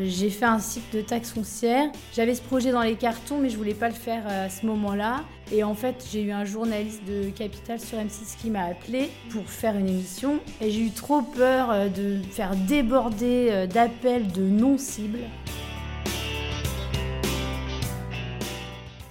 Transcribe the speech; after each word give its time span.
J'ai 0.00 0.30
fait 0.30 0.46
un 0.46 0.58
site 0.58 0.90
de 0.94 1.02
taxes 1.02 1.32
foncières. 1.32 1.90
J'avais 2.14 2.34
ce 2.34 2.40
projet 2.40 2.72
dans 2.72 2.80
les 2.80 2.94
cartons, 2.94 3.38
mais 3.38 3.50
je 3.50 3.58
voulais 3.58 3.74
pas 3.74 3.88
le 3.88 3.94
faire 3.94 4.26
à 4.26 4.48
ce 4.48 4.64
moment-là. 4.64 5.24
Et 5.52 5.62
en 5.64 5.74
fait, 5.74 6.06
j'ai 6.10 6.22
eu 6.22 6.32
un 6.32 6.46
journaliste 6.46 7.04
de 7.04 7.28
Capital 7.28 7.78
sur 7.78 7.98
M6 7.98 8.38
qui 8.40 8.48
m'a 8.48 8.64
appelé 8.64 9.10
pour 9.30 9.44
faire 9.44 9.76
une 9.76 9.88
émission. 9.88 10.40
Et 10.62 10.70
j'ai 10.70 10.80
eu 10.80 10.90
trop 10.92 11.20
peur 11.20 11.70
euh, 11.70 11.88
de 11.88 12.22
faire 12.30 12.56
déborder 12.56 13.48
euh, 13.50 13.66
d'appels 13.66 14.32
de 14.32 14.40
non-cibles. 14.40 15.26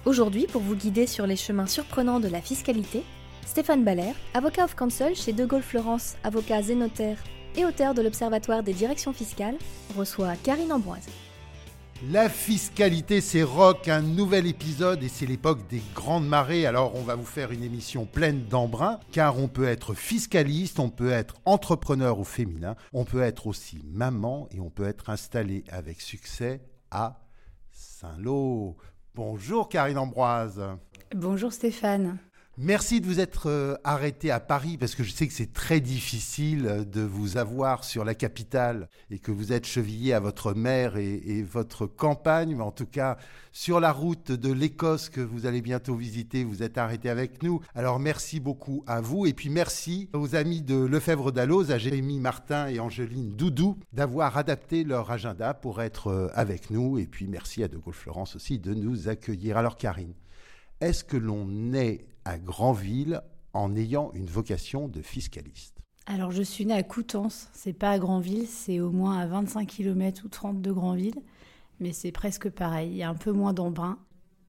Aujourd'hui, 0.04 0.48
pour 0.48 0.62
vous 0.62 0.74
guider 0.74 1.06
sur 1.06 1.28
les 1.28 1.36
chemins 1.36 1.68
surprenants 1.68 2.18
de 2.18 2.26
la 2.26 2.40
fiscalité, 2.40 3.04
Stéphane 3.46 3.84
Baller, 3.84 4.14
avocat 4.34 4.64
of 4.64 4.74
counsel 4.74 5.14
chez 5.14 5.32
De 5.32 5.44
Gaulle 5.44 5.62
Florence, 5.62 6.16
avocat 6.24 6.60
zénotaire 6.62 7.18
et 7.56 7.64
auteur 7.64 7.94
de 7.94 8.02
l'Observatoire 8.02 8.62
des 8.62 8.72
directions 8.72 9.12
fiscales, 9.12 9.56
reçoit 9.96 10.36
Karine 10.36 10.72
Ambroise. 10.72 11.06
La 12.10 12.28
fiscalité, 12.28 13.20
c'est 13.20 13.44
rock, 13.44 13.86
un 13.86 14.02
nouvel 14.02 14.48
épisode 14.48 15.04
et 15.04 15.08
c'est 15.08 15.24
l'époque 15.24 15.60
des 15.68 15.80
grandes 15.94 16.26
marées. 16.26 16.66
Alors 16.66 16.96
on 16.96 17.02
va 17.02 17.14
vous 17.14 17.24
faire 17.24 17.52
une 17.52 17.62
émission 17.62 18.06
pleine 18.06 18.44
d'embrun 18.46 18.98
car 19.12 19.38
on 19.38 19.46
peut 19.46 19.68
être 19.68 19.94
fiscaliste, 19.94 20.80
on 20.80 20.90
peut 20.90 21.12
être 21.12 21.36
entrepreneur 21.44 22.18
au 22.18 22.24
féminin, 22.24 22.74
on 22.92 23.04
peut 23.04 23.22
être 23.22 23.46
aussi 23.46 23.84
maman 23.84 24.48
et 24.50 24.58
on 24.58 24.68
peut 24.68 24.88
être 24.88 25.10
installé 25.10 25.62
avec 25.70 26.00
succès 26.00 26.60
à 26.90 27.20
Saint-Lô. 27.70 28.76
Bonjour 29.14 29.68
Karine 29.68 29.98
Ambroise. 29.98 30.60
Bonjour 31.14 31.52
Stéphane. 31.52 32.18
Merci 32.58 33.00
de 33.00 33.06
vous 33.06 33.18
être 33.18 33.48
euh, 33.48 33.76
arrêté 33.82 34.30
à 34.30 34.38
Paris 34.38 34.76
parce 34.76 34.94
que 34.94 35.02
je 35.02 35.10
sais 35.10 35.26
que 35.26 35.32
c'est 35.32 35.54
très 35.54 35.80
difficile 35.80 36.66
euh, 36.66 36.84
de 36.84 37.00
vous 37.00 37.38
avoir 37.38 37.82
sur 37.82 38.04
la 38.04 38.14
capitale 38.14 38.90
et 39.10 39.18
que 39.18 39.32
vous 39.32 39.54
êtes 39.54 39.64
chevillé 39.64 40.12
à 40.12 40.20
votre 40.20 40.54
et, 40.98 41.38
et 41.38 41.42
votre 41.42 41.86
campagne, 41.86 42.54
mais 42.54 42.62
en 42.62 42.70
tout 42.70 42.84
cas 42.84 43.16
sur 43.52 43.80
la 43.80 43.90
route 43.90 44.32
de 44.32 44.52
l'Écosse 44.52 45.08
que 45.08 45.22
vous 45.22 45.46
allez 45.46 45.62
bientôt 45.62 45.94
visiter, 45.94 46.44
vous 46.44 46.62
êtes 46.62 46.76
arrêté 46.76 47.08
avec 47.08 47.42
nous. 47.42 47.62
Alors 47.74 47.98
merci 47.98 48.38
beaucoup 48.38 48.84
à 48.86 49.00
vous 49.00 49.24
et 49.24 49.32
puis 49.32 49.48
merci 49.48 50.10
aux 50.12 50.34
amis 50.34 50.60
de 50.60 50.76
Lefebvre 50.76 51.32
d'Alloz, 51.32 51.70
à 51.70 51.78
Jérémy 51.78 52.20
Martin 52.20 52.66
et 52.66 52.80
Angeline 52.80 53.34
Doudou 53.34 53.78
d'avoir 53.94 54.36
adapté 54.36 54.84
leur 54.84 55.10
agenda 55.10 55.54
pour 55.54 55.80
être 55.80 56.08
euh, 56.08 56.28
avec 56.34 56.68
nous 56.68 56.98
et 56.98 57.06
puis 57.06 57.28
merci 57.28 57.64
à 57.64 57.68
De 57.68 57.78
Gaulle 57.78 57.94
Florence 57.94 58.36
aussi 58.36 58.58
de 58.58 58.74
nous 58.74 59.08
accueillir. 59.08 59.56
Alors 59.56 59.78
Karine, 59.78 60.12
est-ce 60.82 61.02
que 61.02 61.16
l'on 61.16 61.72
est 61.72 62.11
à 62.24 62.38
Granville 62.38 63.22
en 63.52 63.74
ayant 63.76 64.10
une 64.14 64.26
vocation 64.26 64.88
de 64.88 65.02
fiscaliste 65.02 65.78
Alors 66.06 66.30
je 66.30 66.42
suis 66.42 66.66
née 66.66 66.74
à 66.74 66.82
Coutances, 66.82 67.48
c'est 67.52 67.72
pas 67.72 67.90
à 67.90 67.98
Granville, 67.98 68.46
c'est 68.46 68.80
au 68.80 68.90
moins 68.90 69.18
à 69.18 69.26
25 69.26 69.66
km 69.66 70.22
ou 70.24 70.28
30 70.28 70.60
de 70.62 70.72
Granville, 70.72 71.20
mais 71.80 71.92
c'est 71.92 72.12
presque 72.12 72.50
pareil, 72.50 72.90
il 72.90 72.96
y 72.96 73.02
a 73.02 73.08
un 73.08 73.14
peu 73.14 73.32
moins 73.32 73.52
d'embrun. 73.52 73.98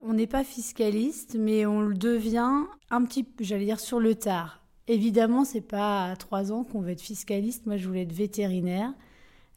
On 0.02 0.14
n'est 0.14 0.28
pas 0.28 0.44
fiscaliste, 0.44 1.38
mais 1.40 1.66
on 1.66 1.82
le 1.82 1.96
devient 1.96 2.66
un 2.90 3.06
petit 3.06 3.28
j'allais 3.40 3.66
dire, 3.66 3.80
sur 3.80 4.00
le 4.00 4.16
tard. 4.16 4.62
Évidemment, 4.88 5.46
c'est 5.46 5.62
pas 5.62 6.12
à 6.12 6.16
3 6.16 6.52
ans 6.52 6.64
qu'on 6.66 6.82
veut 6.82 6.92
être 6.92 7.02
fiscaliste, 7.02 7.66
moi 7.66 7.78
je 7.78 7.88
voulais 7.88 8.04
être 8.04 8.14
vétérinaire. 8.14 8.94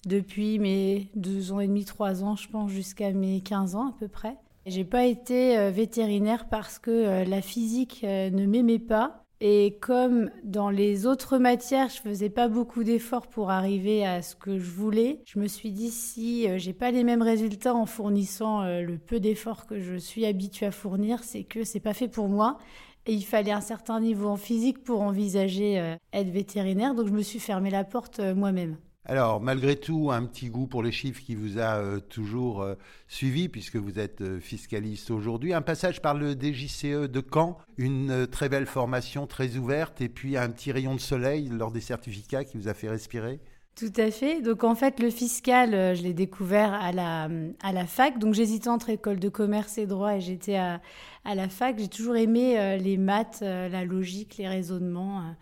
Depuis 0.07 0.61
mes 0.61 1.11
2 1.17 1.51
ans 1.51 1.59
et 1.59 1.67
demi, 1.67 1.85
3 1.85 2.23
ans, 2.23 2.37
je 2.37 2.49
pense, 2.49 2.71
jusqu'à 2.71 3.11
mes 3.13 3.41
15 3.41 3.75
ans 3.75 3.89
à 3.89 3.95
peu 3.99 4.07
près. 4.07 4.37
J'ai 4.67 4.85
pas 4.85 5.05
été 5.05 5.57
euh, 5.57 5.71
vétérinaire 5.71 6.49
parce 6.49 6.81
que 6.81 6.91
euh, 6.91 7.25
la 7.25 7.41
physique 7.41 8.01
euh, 8.03 8.31
ne 8.31 8.47
m'aimait 8.47 8.81
pas. 8.81 9.23
Et 9.41 9.79
comme 9.81 10.29
dans 10.43 10.71
les 10.71 11.07
autres 11.07 11.39
matières, 11.39 11.89
je 11.89 12.01
faisais 12.01 12.31
pas 12.31 12.49
beaucoup 12.49 12.83
d'efforts 12.83 13.29
pour 13.29 13.51
arriver 13.51 14.05
à 14.05 14.23
ce 14.23 14.35
que 14.35 14.59
je 14.59 14.71
voulais, 14.71 15.21
je 15.27 15.39
me 15.39 15.47
suis 15.47 15.71
dit 15.71 15.91
si 15.91 16.49
j'ai 16.59 16.73
pas 16.73 16.91
les 16.91 17.05
mêmes 17.05 17.21
résultats 17.21 17.75
en 17.75 17.85
fournissant 17.85 18.65
le 18.65 18.97
peu 18.97 19.21
d'efforts 19.21 19.67
que 19.67 19.79
je 19.79 19.97
suis 19.97 20.25
habituée 20.25 20.65
à 20.65 20.71
fournir, 20.71 21.23
c'est 21.23 21.45
que 21.45 21.65
c'est 21.65 21.81
pas 21.81 21.93
fait 21.93 22.09
pour 22.09 22.31
moi. 22.31 22.57
Et 23.05 23.13
il 23.13 23.27
fallait 23.27 23.53
un 23.53 23.61
certain 23.61 24.01
niveau 24.01 24.29
en 24.29 24.39
physique 24.39 24.83
pour 24.83 25.03
envisager 25.03 25.97
être 26.15 26.31
vétérinaire, 26.31 26.95
donc 26.95 27.09
je 27.09 27.13
me 27.13 27.23
suis 27.23 27.39
fermé 27.39 27.69
la 27.69 27.85
porte 27.85 28.21
moi-même. 28.21 28.79
Alors, 29.09 29.41
malgré 29.41 29.77
tout, 29.77 30.11
un 30.11 30.25
petit 30.25 30.49
goût 30.49 30.67
pour 30.67 30.83
les 30.83 30.91
chiffres 30.91 31.23
qui 31.23 31.37
vous 31.37 31.61
a 31.61 31.77
euh, 31.77 32.01
toujours 32.01 32.63
euh, 32.63 32.75
suivi, 33.07 33.49
puisque 33.49 33.77
vous 33.77 34.01
êtes 34.01 34.21
euh, 34.21 34.41
fiscaliste 34.41 35.13
aujourd'hui. 35.13 35.55
Un 35.55 35.63
passage 35.63 36.03
par 36.03 36.15
le 36.15 36.33
DJCE 36.33 37.09
de 37.09 37.23
Caen, 37.33 37.57
une 37.77 38.27
très 38.27 38.49
belle 38.49 38.67
formation 38.67 39.29
très 39.29 39.57
ouverte, 39.57 40.01
et 40.01 40.09
puis 40.09 40.37
un 40.37 40.51
petit 40.51 40.73
rayon 40.73 40.97
de 40.97 41.01
soleil 41.01 41.49
lors 41.49 41.71
des 41.71 41.81
certificats 41.81 42.43
qui 42.43 42.57
vous 42.57 42.69
a 42.69 42.75
fait 42.75 42.89
respirer 42.89 43.39
tout 43.79 43.93
à 43.99 44.11
fait. 44.11 44.41
Donc 44.41 44.65
en 44.65 44.75
fait, 44.75 45.01
le 45.01 45.11
fiscal, 45.11 45.95
je 45.95 46.03
l'ai 46.03 46.15
découvert 46.15 46.73
à 46.73 46.93
la, 46.93 47.29
à 47.63 47.73
la 47.73 47.85
fac. 47.85 48.19
Donc 48.19 48.33
j'hésitais 48.33 48.71
entre 48.71 48.89
école 48.89 49.19
de 49.21 49.29
commerce 49.29 49.77
et 49.77 49.85
droit 49.85 50.17
et 50.17 50.23
j'étais 50.23 50.57
à, 50.57 50.81
à 51.27 51.35
la 51.35 51.51
fac. 51.51 51.79
J'ai 51.79 51.89
toujours 51.89 52.17
aimé 52.17 52.79
les 52.79 52.97
maths, 52.97 53.43
la 53.43 53.85
logique, 53.85 54.37
les 54.39 54.49
raisonnements. 54.49 55.37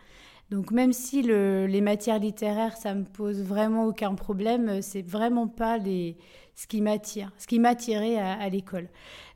Donc 0.54 0.70
même 0.70 0.92
si 0.92 1.20
les 1.20 1.80
matières 1.80 2.20
littéraires, 2.20 2.76
ça 2.76 2.94
me 2.94 3.02
pose 3.02 3.42
vraiment 3.42 3.86
aucun 3.86 4.14
problème, 4.14 4.82
c'est 4.82 5.02
vraiment 5.02 5.48
pas 5.48 5.80
ce 5.80 6.66
qui 6.68 6.80
m'attire, 6.80 7.32
ce 7.38 7.48
qui 7.48 7.58
m'attirait 7.58 8.18
à, 8.18 8.34
à 8.34 8.48
l'école. 8.50 8.88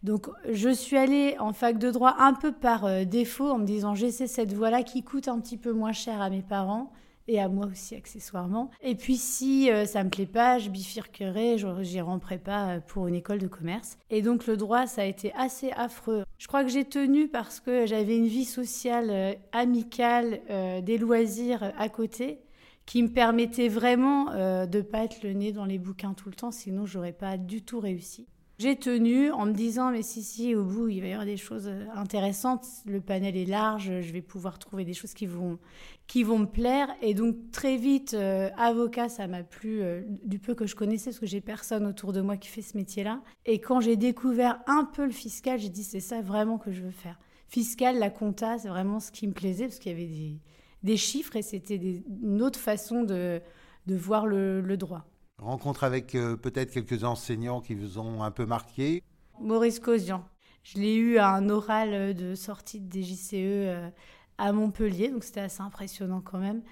Donc 0.04 0.28
je 0.48 0.68
suis 0.68 0.96
allée 0.96 1.34
en 1.40 1.52
fac 1.52 1.76
de 1.76 1.90
droit 1.90 2.14
un 2.20 2.34
peu 2.34 2.52
par 2.52 2.84
euh, 2.84 3.02
défaut 3.02 3.50
en 3.50 3.58
me 3.58 3.64
disant 3.64 3.96
j'essaie 3.96 4.28
cette 4.28 4.52
voie-là 4.52 4.84
qui 4.84 5.02
coûte 5.02 5.26
un 5.26 5.40
petit 5.40 5.56
peu 5.56 5.72
moins 5.72 5.90
cher 5.90 6.22
à 6.22 6.30
mes 6.30 6.42
parents 6.42 6.92
et 7.28 7.38
à 7.38 7.48
moi 7.48 7.66
aussi 7.66 7.94
accessoirement. 7.94 8.70
Et 8.82 8.94
puis 8.94 9.16
si 9.16 9.70
euh, 9.70 9.84
ça 9.84 10.02
me 10.02 10.10
plaît 10.10 10.26
pas, 10.26 10.58
je 10.58 10.70
bifurquerai, 10.70 11.58
j'irai 11.82 12.08
en 12.08 12.18
prépa 12.18 12.70
euh, 12.70 12.80
pour 12.80 13.06
une 13.06 13.14
école 13.14 13.38
de 13.38 13.46
commerce. 13.46 13.98
Et 14.10 14.22
donc 14.22 14.46
le 14.46 14.56
droit, 14.56 14.86
ça 14.86 15.02
a 15.02 15.04
été 15.04 15.32
assez 15.34 15.70
affreux. 15.72 16.24
Je 16.38 16.48
crois 16.48 16.64
que 16.64 16.70
j'ai 16.70 16.84
tenu 16.84 17.28
parce 17.28 17.60
que 17.60 17.86
j'avais 17.86 18.16
une 18.16 18.26
vie 18.26 18.46
sociale 18.46 19.10
euh, 19.10 19.34
amicale, 19.52 20.40
des 20.82 20.98
loisirs 20.98 21.72
à 21.76 21.88
côté 21.88 22.40
qui 22.86 23.02
me 23.02 23.08
permettait 23.08 23.68
vraiment 23.68 24.26
de 24.66 24.80
pas 24.80 25.04
être 25.04 25.22
le 25.22 25.32
nez 25.32 25.52
dans 25.52 25.66
les 25.66 25.78
bouquins 25.78 26.14
tout 26.14 26.28
le 26.28 26.34
temps, 26.34 26.50
sinon 26.50 26.86
j'aurais 26.86 27.12
pas 27.12 27.36
du 27.36 27.62
tout 27.62 27.80
réussi. 27.80 28.26
J'ai 28.58 28.74
tenu 28.74 29.30
en 29.30 29.46
me 29.46 29.52
disant, 29.52 29.92
mais 29.92 30.02
si, 30.02 30.24
si, 30.24 30.56
au 30.56 30.64
bout, 30.64 30.88
il 30.88 31.00
va 31.00 31.06
y 31.06 31.12
avoir 31.12 31.24
des 31.24 31.36
choses 31.36 31.69
euh, 31.69 31.84
intéressantes. 31.94 32.66
Le 32.86 33.00
panel 33.00 33.36
est 33.36 33.44
large, 33.44 34.00
je 34.00 34.12
vais 34.12 34.20
pouvoir 34.20 34.58
trouver 34.58 34.84
des 34.84 34.94
choses 34.94 35.14
qui 35.14 35.26
vont, 35.26 35.60
qui 36.08 36.24
vont 36.24 36.41
me 36.41 36.46
plaire. 36.46 36.88
Et 37.00 37.14
donc, 37.14 37.36
très 37.52 37.76
vite, 37.76 38.14
euh, 38.14 38.50
avocat, 38.56 39.08
ça 39.08 39.28
m'a 39.28 39.44
plu 39.44 39.80
euh, 39.80 40.02
du 40.24 40.41
peu 40.41 40.56
que 40.56 40.66
je 40.66 40.74
connaissais, 40.74 41.10
parce 41.10 41.20
que 41.20 41.26
j'ai 41.26 41.41
personne 41.41 41.86
autour 41.86 42.12
de 42.12 42.20
moi 42.20 42.36
qui 42.36 42.48
fait 42.48 42.62
ce 42.62 42.76
métier-là. 42.76 43.22
Et 43.46 43.60
quand 43.60 43.80
j'ai 43.80 43.96
découvert 43.96 44.60
un 44.66 44.84
peu 44.84 45.04
le 45.04 45.12
fiscal, 45.12 45.60
j'ai 45.60 45.69
dit, 45.69 45.84
c'est 45.84 46.00
ça 46.00 46.20
vraiment 46.20 46.58
que 46.58 46.72
je 46.72 46.82
veux 46.82 46.90
faire. 46.90 47.20
Fiscal, 47.46 47.96
la 48.00 48.10
compta, 48.10 48.58
c'est 48.58 48.69
vraiment 48.69 48.98
ce 48.98 49.12
qui 49.12 49.28
me 49.28 49.34
plaisait, 49.34 49.66
parce 49.66 49.78
qu'il 49.78 49.92
y 49.92 49.94
avait 49.94 50.06
des, 50.06 50.40
des 50.82 50.96
chiffres 50.96 51.36
et 51.36 51.42
c'était 51.42 51.76
une 51.76 52.42
autre 52.42 52.58
façon 52.58 53.04
de, 53.04 53.40
de 53.86 53.94
voir 53.94 54.26
le, 54.26 54.60
le 54.60 54.76
droit. 54.76 55.07
Rencontre 55.38 55.84
avec 55.84 56.15
euh, 56.15 56.37
peut-être 56.37 56.72
quelques 56.72 57.04
enseignants 57.04 57.60
qui 57.60 57.75
vous 57.75 57.99
ont 57.99 58.22
un 58.22 58.31
peu 58.31 58.44
marqué 58.44 59.04
Maurice 59.41 59.78
Cosian. 59.78 60.25
Je 60.65 60.78
l'ai 60.78 60.97
eu 60.97 61.19
à 61.19 61.31
un 61.31 61.49
oral 61.49 62.15
de 62.15 62.34
sortie 62.34 62.81
de 62.81 62.93
DJCE 62.93 63.34
euh, 63.34 63.88
à 64.37 64.53
Montpellier, 64.53 65.11
donc 65.11 65.23
c'était 65.23 65.40
assez 65.40 65.62
impressionnant 65.62 66.20
quand 66.20 66.38
même. 66.38 66.62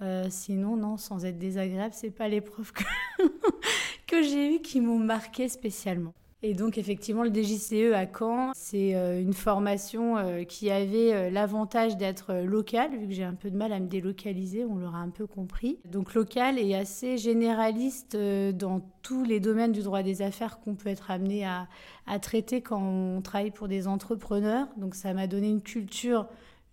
Euh, 0.00 0.26
sinon, 0.30 0.76
non, 0.76 0.96
sans 0.96 1.24
être 1.24 1.38
désagréable, 1.38 1.94
c'est 1.94 2.10
pas 2.10 2.28
les 2.28 2.40
profs 2.40 2.72
que, 2.72 2.84
que 4.06 4.22
j'ai 4.22 4.56
eu 4.56 4.60
qui 4.60 4.80
m'ont 4.80 4.98
marqué 4.98 5.48
spécialement. 5.48 6.14
Et 6.42 6.52
donc 6.52 6.76
effectivement, 6.76 7.22
le 7.22 7.32
DJCE 7.32 7.94
à 7.94 8.06
Caen, 8.06 8.52
c'est 8.54 8.94
euh, 8.94 9.20
une 9.20 9.32
formation 9.32 10.18
euh, 10.18 10.44
qui 10.44 10.70
avait 10.70 11.14
euh, 11.14 11.30
l'avantage 11.30 11.96
d'être 11.96 12.34
locale, 12.34 12.90
vu 12.98 13.06
que 13.06 13.14
j'ai 13.14 13.24
un 13.24 13.34
peu 13.34 13.50
de 13.50 13.56
mal 13.56 13.72
à 13.72 13.80
me 13.80 13.86
délocaliser, 13.86 14.64
on 14.64 14.76
l'aura 14.76 14.98
un 14.98 15.08
peu 15.08 15.26
compris. 15.26 15.78
Donc 15.90 16.12
local 16.14 16.58
et 16.58 16.74
assez 16.74 17.16
généraliste 17.16 18.16
dans 18.16 18.80
tous 19.02 19.24
les 19.24 19.40
domaines 19.40 19.72
du 19.72 19.82
droit 19.82 20.02
des 20.02 20.20
affaires 20.20 20.60
qu'on 20.60 20.74
peut 20.74 20.90
être 20.90 21.10
amené 21.10 21.46
à 21.46 22.18
traiter 22.20 22.60
quand 22.60 22.80
on 22.80 23.22
travaille 23.22 23.50
pour 23.50 23.68
des 23.68 23.88
entrepreneurs. 23.88 24.68
Donc 24.76 24.94
ça 24.94 25.14
m'a 25.14 25.26
donné 25.26 25.48
une 25.48 25.62
culture 25.62 26.26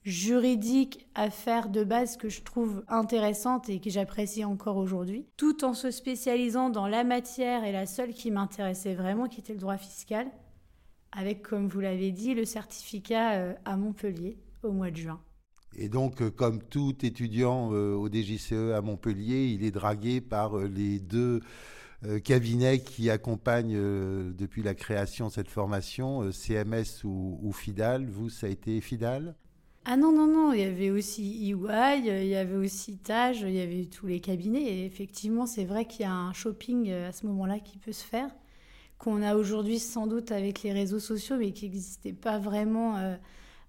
juridique 0.03 1.07
à 1.13 1.29
faire 1.29 1.69
de 1.69 1.83
base 1.83 2.17
que 2.17 2.29
je 2.29 2.41
trouve 2.41 2.83
intéressante 2.87 3.69
et 3.69 3.79
que 3.79 3.89
j'apprécie 3.89 4.43
encore 4.43 4.77
aujourd'hui, 4.77 5.27
tout 5.37 5.63
en 5.63 5.73
se 5.73 5.91
spécialisant 5.91 6.69
dans 6.69 6.87
la 6.87 7.03
matière 7.03 7.63
et 7.63 7.71
la 7.71 7.85
seule 7.85 8.13
qui 8.13 8.31
m'intéressait 8.31 8.95
vraiment, 8.95 9.27
qui 9.27 9.39
était 9.39 9.53
le 9.53 9.59
droit 9.59 9.77
fiscal, 9.77 10.27
avec, 11.11 11.43
comme 11.43 11.67
vous 11.67 11.81
l'avez 11.81 12.11
dit, 12.11 12.33
le 12.33 12.45
certificat 12.45 13.33
euh, 13.33 13.53
à 13.65 13.77
Montpellier 13.77 14.37
au 14.63 14.71
mois 14.71 14.91
de 14.91 14.97
juin. 14.97 15.19
Et 15.75 15.87
donc, 15.87 16.29
comme 16.31 16.61
tout 16.61 16.95
étudiant 17.05 17.69
au 17.69 18.09
DJCE 18.09 18.73
à 18.75 18.81
Montpellier, 18.81 19.47
il 19.47 19.63
est 19.63 19.71
dragué 19.71 20.19
par 20.19 20.57
les 20.57 20.99
deux 20.99 21.39
cabinets 22.25 22.81
qui 22.81 23.09
accompagnent 23.09 24.33
depuis 24.33 24.63
la 24.63 24.73
création 24.75 25.27
de 25.27 25.31
cette 25.31 25.47
formation, 25.47 26.29
CMS 26.33 27.05
ou, 27.05 27.51
FIDAL. 27.53 28.05
Vous, 28.05 28.29
ça 28.29 28.47
a 28.47 28.49
été 28.49 28.81
FIDAL? 28.81 29.33
Ah 29.83 29.97
non, 29.97 30.11
non, 30.11 30.27
non, 30.27 30.53
il 30.53 30.59
y 30.59 30.63
avait 30.63 30.91
aussi 30.91 31.49
EY, 31.49 32.03
il 32.05 32.27
y 32.27 32.35
avait 32.35 32.55
aussi 32.55 32.97
Tage, 32.97 33.41
il 33.41 33.53
y 33.53 33.61
avait 33.61 33.85
tous 33.85 34.05
les 34.05 34.19
cabinets. 34.19 34.61
Et 34.61 34.85
effectivement, 34.85 35.47
c'est 35.47 35.65
vrai 35.65 35.85
qu'il 35.85 36.01
y 36.01 36.05
a 36.05 36.13
un 36.13 36.33
shopping 36.33 36.91
à 36.91 37.11
ce 37.11 37.25
moment-là 37.25 37.59
qui 37.59 37.79
peut 37.79 37.91
se 37.91 38.05
faire, 38.05 38.29
qu'on 38.99 39.23
a 39.23 39.35
aujourd'hui 39.35 39.79
sans 39.79 40.05
doute 40.05 40.31
avec 40.31 40.61
les 40.61 40.71
réseaux 40.71 40.99
sociaux, 40.99 41.37
mais 41.37 41.51
qui 41.51 41.65
n'existait 41.65 42.13
pas 42.13 42.37
vraiment. 42.37 43.17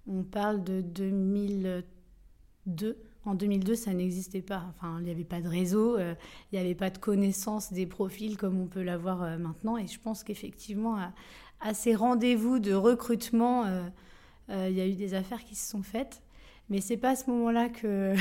on 0.06 0.22
parle 0.22 0.62
de 0.62 0.82
2002. 0.82 2.98
En 3.24 3.34
2002, 3.34 3.74
ça 3.74 3.94
n'existait 3.94 4.42
pas. 4.42 4.64
Enfin, 4.68 4.96
il 4.98 5.04
n'y 5.04 5.10
avait 5.10 5.24
pas 5.24 5.40
de 5.40 5.48
réseau, 5.48 5.98
il 5.98 6.16
n'y 6.52 6.58
avait 6.58 6.74
pas 6.74 6.90
de 6.90 6.98
connaissance 6.98 7.72
des 7.72 7.86
profils 7.86 8.36
comme 8.36 8.60
on 8.60 8.66
peut 8.66 8.82
l'avoir 8.82 9.38
maintenant. 9.38 9.78
Et 9.78 9.86
je 9.86 9.98
pense 9.98 10.24
qu'effectivement, 10.24 10.98
à, 11.60 11.72
ces 11.72 11.94
rendez-vous 11.94 12.58
de 12.58 12.74
recrutement, 12.74 13.64
il 14.48 14.72
y 14.72 14.80
a 14.80 14.86
eu 14.86 14.94
des 14.94 15.14
affaires 15.14 15.44
qui 15.44 15.54
se 15.54 15.70
sont 15.70 15.82
faites. 15.82 16.22
Mais 16.68 16.80
c'est 16.80 16.96
pas 16.96 17.10
à 17.10 17.16
ce 17.16 17.28
moment-là 17.30 17.68
que, 17.68 18.14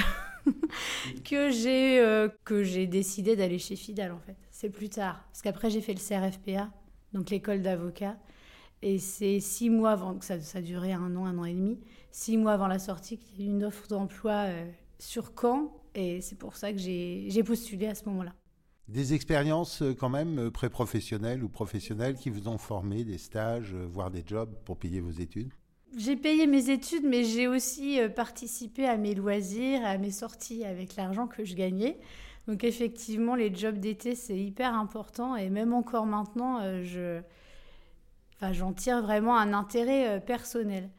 j'ai 1.52 2.28
que 2.44 2.64
j'ai 2.64 2.88
décidé 2.88 3.36
d'aller 3.36 3.60
chez 3.60 3.76
Fidal, 3.76 4.12
en 4.12 4.20
fait. 4.20 4.36
C'est 4.50 4.70
plus 4.70 4.90
tard. 4.90 5.24
Parce 5.32 5.42
qu'après, 5.42 5.70
j'ai 5.70 5.82
fait 5.82 5.94
le 5.94 6.00
CRFPA, 6.00 6.72
donc 7.14 7.30
l'école 7.30 7.62
d'avocat. 7.62 8.18
Et 8.82 8.98
c'est 8.98 9.40
six 9.40 9.70
mois 9.70 9.92
avant, 9.92 10.16
que 10.16 10.26
ça, 10.26 10.40
ça 10.40 10.62
durait 10.62 10.94
un 10.94 11.16
an, 11.16 11.26
un 11.26 11.38
an 11.38 11.46
et 11.46 11.54
demi, 11.54 11.80
six 12.12 12.38
mois 12.38 12.54
avant 12.54 12.68
la 12.68 12.80
sortie, 12.80 13.18
qu'il 13.18 13.40
y 13.40 13.44
a 13.44 13.46
eu 13.46 13.50
une 13.50 13.64
offre 13.64 13.88
d'emploi 13.88 14.48
sur 15.00 15.32
Caen. 15.40 15.72
Et 15.96 16.22
c'est 16.22 16.38
pour 16.38 16.56
ça 16.56 16.72
que 16.72 16.78
j'ai 16.78 17.44
postulé 17.44 17.88
à 17.88 17.96
ce 17.96 18.06
moment-là. 18.06 18.34
Des 18.88 19.14
expériences 19.14 19.82
euh, 19.82 19.94
quand 19.94 20.10
même 20.10 20.38
euh, 20.40 20.52
pré-professionnelles 20.52 21.44
ou 21.44 21.50
professionnelles 21.50 22.16
qui 22.16 22.30
vous 22.30 22.50
ont 22.50 22.58
formé, 22.58 23.06
des 23.06 23.18
stages, 23.18 23.74
euh, 23.74 23.86
voire 23.90 24.12
des 24.12 24.24
jobs 24.26 24.54
pour 24.66 24.78
payer 24.78 25.00
vos 25.00 25.12
études? 25.12 25.54
J'ai 25.98 26.16
payé 26.16 26.48
mes 26.48 26.70
études, 26.70 27.04
mais 27.04 27.24
j'ai 27.24 27.48
aussi 27.48 28.00
participé 28.16 28.86
à 28.88 28.98
mes 28.98 29.14
loisirs, 29.14 29.86
à 29.86 29.98
mes 29.98 30.12
sorties 30.12 30.64
avec 30.64 30.96
l'argent 30.96 31.28
que 31.28 31.44
je 31.44 31.54
gagnais. 31.54 31.98
Donc 32.48 32.64
effectivement, 32.64 33.36
les 33.36 33.54
jobs 33.54 33.78
d'été, 33.78 34.16
c'est 34.16 34.38
hyper 34.38 34.74
important. 34.74 35.36
Et 35.36 35.50
même 35.50 35.74
encore 35.74 36.06
maintenant, 36.06 36.62
je... 36.84 37.20
enfin, 38.36 38.54
j'en 38.54 38.72
tire 38.72 39.02
vraiment 39.02 39.38
un 39.38 39.54
intérêt 39.54 40.22
personnel. 40.26 40.90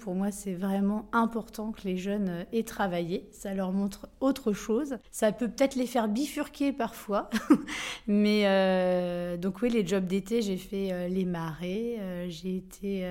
Pour 0.00 0.16
moi, 0.16 0.32
c'est 0.32 0.54
vraiment 0.54 1.08
important 1.12 1.70
que 1.70 1.82
les 1.84 1.96
jeunes 1.96 2.28
euh, 2.28 2.44
aient 2.52 2.64
travaillé. 2.64 3.28
Ça 3.30 3.54
leur 3.54 3.70
montre 3.70 4.08
autre 4.20 4.52
chose. 4.52 4.96
Ça 5.12 5.30
peut 5.30 5.48
peut-être 5.48 5.76
les 5.76 5.86
faire 5.86 6.08
bifurquer 6.08 6.72
parfois. 6.72 7.30
Mais 8.08 8.42
euh, 8.46 9.36
donc 9.36 9.62
oui, 9.62 9.70
les 9.70 9.86
jobs 9.86 10.06
d'été, 10.06 10.42
j'ai 10.42 10.56
fait 10.56 10.92
euh, 10.92 11.08
les 11.08 11.24
marées. 11.24 12.26
j'ai 12.28 12.56
été 12.56 13.06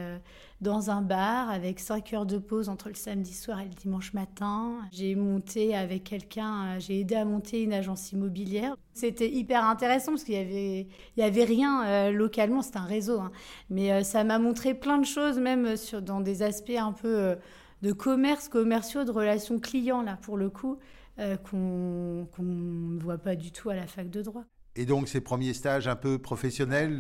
dans 0.64 0.90
un 0.90 1.02
bar 1.02 1.52
avec 1.52 1.80
5 1.80 2.14
heures 2.14 2.26
de 2.26 2.40
pause 2.40 2.70
entre 2.70 2.88
le 2.88 2.96
samedi 2.96 3.34
soir 3.34 3.60
et 3.60 3.66
le 3.66 3.76
dimanche 3.76 4.14
matin. 4.14 4.80
J'ai 4.92 5.14
monté 5.14 5.76
avec 5.76 6.06
quelqu'un, 6.06 6.80
j'ai 6.80 7.02
aidé 7.02 7.16
à 7.16 7.26
monter 7.26 7.62
une 7.62 7.74
agence 7.74 8.12
immobilière. 8.14 8.76
C'était 8.94 9.30
hyper 9.30 9.66
intéressant 9.66 10.14
parce 10.14 10.24
qu'il 10.24 10.36
y 10.36 10.38
avait, 10.38 10.88
avait 11.20 11.44
rien 11.44 11.86
euh, 11.86 12.12
localement, 12.12 12.62
c'est 12.62 12.78
un 12.78 12.86
réseau. 12.86 13.20
Hein. 13.20 13.32
Mais 13.70 13.92
euh, 13.92 14.04
ça 14.04 14.24
m'a 14.24 14.40
montré 14.40 14.74
plein 14.74 14.98
de 14.98 15.06
choses, 15.06 15.38
même 15.38 15.76
sur, 15.76 16.02
dans 16.02 16.22
des 16.22 16.42
aspects 16.42 16.72
un 16.78 16.94
peu 16.94 17.16
euh, 17.16 17.36
de 17.82 17.92
commerce, 17.92 18.48
commerciaux, 18.48 19.04
de 19.04 19.12
relations 19.12 19.60
clients, 19.60 20.02
là, 20.02 20.18
pour 20.22 20.38
le 20.38 20.50
coup, 20.50 20.80
qu'on 21.18 22.28
ne 22.40 23.00
voit 23.00 23.18
pas 23.18 23.36
du 23.36 23.52
tout 23.52 23.70
à 23.70 23.76
la 23.76 23.86
fac 23.86 24.10
de 24.10 24.22
droit. 24.22 24.46
Et 24.76 24.86
donc, 24.86 25.08
ces 25.08 25.22
premiers 25.22 25.54
stages 25.54 25.88
un 25.88 25.96
peu 25.96 26.18
professionnels, 26.18 26.98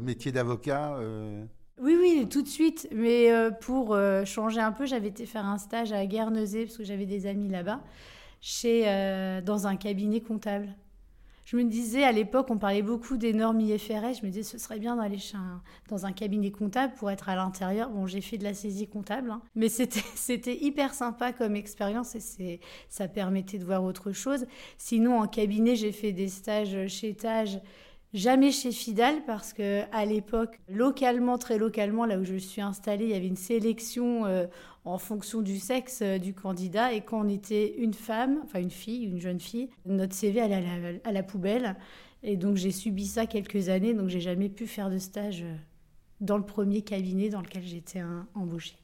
métier 0.00 0.30
d'avocat 0.30 0.98
oui, 1.80 1.96
oui, 1.98 2.26
tout 2.28 2.42
de 2.42 2.48
suite. 2.48 2.88
Mais 2.92 3.30
euh, 3.30 3.50
pour 3.50 3.94
euh, 3.94 4.24
changer 4.24 4.60
un 4.60 4.72
peu, 4.72 4.86
j'avais 4.86 5.08
été 5.08 5.26
faire 5.26 5.44
un 5.44 5.58
stage 5.58 5.92
à 5.92 6.04
Guernesey, 6.06 6.64
parce 6.64 6.76
que 6.76 6.84
j'avais 6.84 7.06
des 7.06 7.26
amis 7.26 7.48
là-bas, 7.48 7.80
chez, 8.40 8.84
euh, 8.86 9.40
dans 9.40 9.66
un 9.66 9.76
cabinet 9.76 10.20
comptable. 10.20 10.68
Je 11.44 11.56
me 11.56 11.64
disais, 11.64 12.04
à 12.04 12.12
l'époque, 12.12 12.48
on 12.50 12.58
parlait 12.58 12.82
beaucoup 12.82 13.16
des 13.16 13.32
normes 13.32 13.60
IFRS. 13.60 14.18
Je 14.20 14.26
me 14.26 14.30
disais, 14.30 14.42
ce 14.42 14.58
serait 14.58 14.78
bien 14.78 14.96
d'aller 14.96 15.18
dans 15.88 16.04
un 16.04 16.12
cabinet 16.12 16.50
comptable 16.50 16.92
pour 16.92 17.10
être 17.10 17.30
à 17.30 17.36
l'intérieur. 17.36 17.88
Bon, 17.88 18.06
j'ai 18.06 18.20
fait 18.20 18.36
de 18.36 18.44
la 18.44 18.52
saisie 18.52 18.86
comptable, 18.86 19.30
hein. 19.30 19.40
mais 19.54 19.70
c'était 19.70 20.58
hyper 20.60 20.92
sympa 20.92 21.32
comme 21.32 21.56
expérience 21.56 22.14
et 22.38 22.60
ça 22.90 23.08
permettait 23.08 23.56
de 23.56 23.64
voir 23.64 23.82
autre 23.82 24.12
chose. 24.12 24.46
Sinon, 24.76 25.20
en 25.20 25.26
cabinet, 25.26 25.74
j'ai 25.74 25.92
fait 25.92 26.12
des 26.12 26.28
stages 26.28 26.86
chez 26.88 27.14
Tage 27.14 27.60
Jamais 28.14 28.52
chez 28.52 28.72
Fidal 28.72 29.22
parce 29.26 29.52
que 29.52 29.82
à 29.92 30.06
l'époque, 30.06 30.58
localement, 30.68 31.36
très 31.36 31.58
localement, 31.58 32.06
là 32.06 32.18
où 32.18 32.24
je 32.24 32.36
suis 32.36 32.62
installée, 32.62 33.04
il 33.04 33.10
y 33.10 33.14
avait 33.14 33.26
une 33.26 33.36
sélection 33.36 34.24
euh, 34.24 34.46
en 34.86 34.96
fonction 34.96 35.42
du 35.42 35.58
sexe 35.58 36.00
euh, 36.00 36.18
du 36.18 36.32
candidat. 36.32 36.94
Et 36.94 37.02
quand 37.02 37.20
on 37.20 37.28
était 37.28 37.76
une 37.76 37.92
femme, 37.92 38.40
enfin 38.44 38.60
une 38.60 38.70
fille, 38.70 39.04
une 39.04 39.20
jeune 39.20 39.40
fille, 39.40 39.68
notre 39.84 40.14
CV 40.14 40.40
allait 40.40 40.54
à 40.54 40.60
la, 40.60 40.98
à 41.04 41.12
la 41.12 41.22
poubelle. 41.22 41.76
Et 42.22 42.36
donc 42.36 42.56
j'ai 42.56 42.70
subi 42.70 43.06
ça 43.06 43.26
quelques 43.26 43.68
années. 43.68 43.92
Donc 43.92 44.08
j'ai 44.08 44.20
jamais 44.20 44.48
pu 44.48 44.66
faire 44.66 44.88
de 44.88 44.98
stage 44.98 45.42
euh, 45.42 45.54
dans 46.22 46.38
le 46.38 46.46
premier 46.46 46.80
cabinet 46.80 47.28
dans 47.28 47.42
lequel 47.42 47.64
j'étais 47.64 48.02
embauchée. 48.34 48.78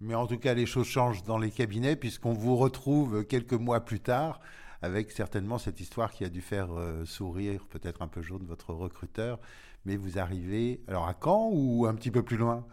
Mais 0.00 0.14
en 0.14 0.28
tout 0.28 0.38
cas, 0.38 0.54
les 0.54 0.66
choses 0.66 0.86
changent 0.86 1.24
dans 1.24 1.38
les 1.38 1.50
cabinets 1.50 1.96
puisqu'on 1.96 2.32
vous 2.32 2.54
retrouve 2.54 3.24
quelques 3.24 3.54
mois 3.54 3.80
plus 3.80 3.98
tard 3.98 4.40
avec 4.82 5.10
certainement 5.10 5.58
cette 5.58 5.80
histoire 5.80 6.12
qui 6.12 6.24
a 6.24 6.28
dû 6.28 6.40
faire 6.40 6.68
euh, 6.72 7.04
sourire 7.04 7.66
peut-être 7.68 8.02
un 8.02 8.08
peu 8.08 8.22
jaune 8.22 8.44
votre 8.46 8.72
recruteur. 8.72 9.38
Mais 9.84 9.96
vous 9.96 10.18
arrivez 10.18 10.80
alors 10.88 11.08
à 11.08 11.14
Caen 11.22 11.50
ou 11.52 11.86
un 11.86 11.94
petit 11.94 12.10
peu 12.10 12.22
plus 12.22 12.36
loin? 12.36 12.64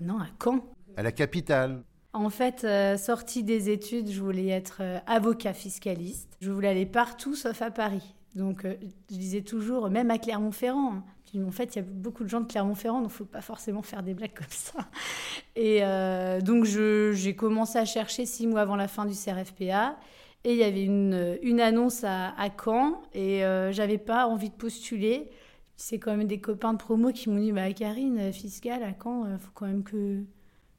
Non, 0.00 0.18
à 0.18 0.26
Caen. 0.42 0.60
À 0.96 1.02
la 1.02 1.12
capitale. 1.12 1.82
En 2.12 2.30
fait, 2.30 2.64
euh, 2.64 2.96
sortie 2.96 3.42
des 3.42 3.70
études, 3.70 4.10
je 4.10 4.20
voulais 4.20 4.48
être 4.48 4.78
euh, 4.80 4.98
avocat 5.06 5.52
fiscaliste. 5.52 6.36
Je 6.40 6.50
voulais 6.50 6.68
aller 6.68 6.86
partout 6.86 7.34
sauf 7.34 7.60
à 7.62 7.70
Paris. 7.70 8.14
Donc, 8.34 8.66
je 9.10 9.14
disais 9.14 9.40
toujours, 9.40 9.88
même 9.88 10.10
à 10.10 10.18
Clermont-Ferrand. 10.18 10.96
Hein. 10.96 11.04
En 11.46 11.50
fait, 11.50 11.74
il 11.74 11.78
y 11.78 11.82
a 11.82 11.84
beaucoup 11.84 12.22
de 12.22 12.28
gens 12.28 12.42
de 12.42 12.46
Clermont-Ferrand, 12.46 13.00
donc 13.00 13.10
il 13.10 13.14
ne 13.14 13.18
faut 13.18 13.24
pas 13.24 13.40
forcément 13.40 13.80
faire 13.80 14.02
des 14.02 14.12
blagues 14.12 14.34
comme 14.34 14.46
ça. 14.50 14.86
Et 15.56 15.80
donc, 16.42 16.64
j'ai 16.64 17.34
commencé 17.34 17.78
à 17.78 17.86
chercher 17.86 18.26
six 18.26 18.46
mois 18.46 18.60
avant 18.60 18.76
la 18.76 18.88
fin 18.88 19.06
du 19.06 19.14
CRFPA. 19.14 19.96
Et 20.46 20.52
il 20.52 20.58
y 20.58 20.62
avait 20.62 20.84
une, 20.84 21.38
une 21.42 21.60
annonce 21.60 22.04
à, 22.04 22.28
à, 22.40 22.50
Caen 22.50 23.02
et 23.12 23.44
euh, 23.44 23.72
j'avais 23.72 23.98
pas 23.98 24.28
envie 24.28 24.48
de 24.48 24.54
postuler. 24.54 25.28
C'est 25.76 25.98
quand 25.98 26.16
même 26.16 26.28
des 26.28 26.40
copains 26.40 26.72
de 26.72 26.78
promo 26.78 27.10
qui 27.10 27.28
m'ont 27.28 27.40
dit 27.40 27.50
bah, 27.50 27.72
Karine, 27.72 28.32
fiscale 28.32 28.84
à 28.84 28.92
Caen, 28.92 29.26
il 29.26 29.32
euh, 29.32 29.38
faut 29.38 29.50
quand 29.54 29.66
même 29.66 29.82
que, 29.82 30.22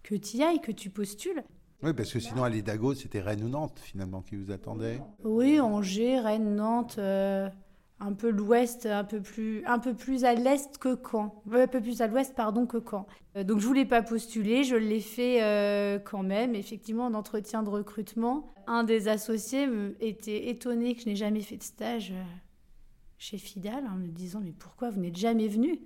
que 0.03 0.15
tu 0.15 0.38
y 0.38 0.44
ailles, 0.44 0.62
que 0.62 0.72
tu 0.72 0.89
postules. 0.89 1.44
Oui, 1.84 1.91
parce 1.91 2.13
que 2.13 2.22
sinon, 2.22 2.46
à 2.46 2.50
l'Edago, 2.50 2.94
c'était 2.94 3.20
Rennes 3.20 3.44
ou 3.44 3.50
Nantes, 3.50 3.77
finalement, 3.84 4.22
qui 4.22 4.38
vous 4.38 4.51
attendait. 4.51 5.01
Oui, 5.25 5.60
Angers, 5.60 6.22
Rennes, 6.22 6.56
Nantes. 6.56 6.96
Euh, 6.98 7.50
un 8.00 8.13
peu 8.13 8.30
l'ouest, 8.30 8.86
un 8.86 9.04
peu 9.04 9.22
plus, 9.22 9.66
un 9.66 9.80
peu 9.80 9.94
plus 9.94 10.24
à 10.24 10.36
l'est 10.36 10.77
que 10.77 10.98
Caen, 11.10 11.42
euh, 11.51 11.63
un 11.63 11.68
peu 11.68 11.82
plus 11.82 12.01
à 12.01 12.08
l'ouest 12.08 12.36
pardon 12.36 12.66
que 12.66 12.77
Caen. 12.77 13.08
Euh, 13.36 13.44
donc 13.44 13.60
je 13.60 13.66
voulais 13.66 13.86
pas 13.86 14.01
postuler, 14.01 14.63
je 14.63 14.75
l'ai 14.75 15.00
fait 15.00 15.44
euh, 15.44 16.00
quand 16.00 16.24
même. 16.24 16.56
Effectivement, 16.56 17.06
en 17.06 17.13
entretien 17.13 17.63
de 17.63 17.70
recrutement, 17.70 18.54
un 18.68 18.84
des 18.84 19.08
associés 19.08 19.68
était 20.00 20.50
étonné 20.50 20.96
que 20.96 21.01
je 21.01 21.10
n'ai 21.10 21.16
jamais 21.16 21.42
fait 21.42 21.58
de 21.58 21.63
stage 21.63 22.13
chez 23.18 23.38
Fidal, 23.38 23.86
en 23.88 23.96
me 23.96 24.08
disant 24.08 24.42
mais 24.44 24.54
pourquoi 24.54 24.92
vous 24.92 25.00
n'êtes 25.00 25.18
jamais 25.18 25.48
venu? 25.48 25.80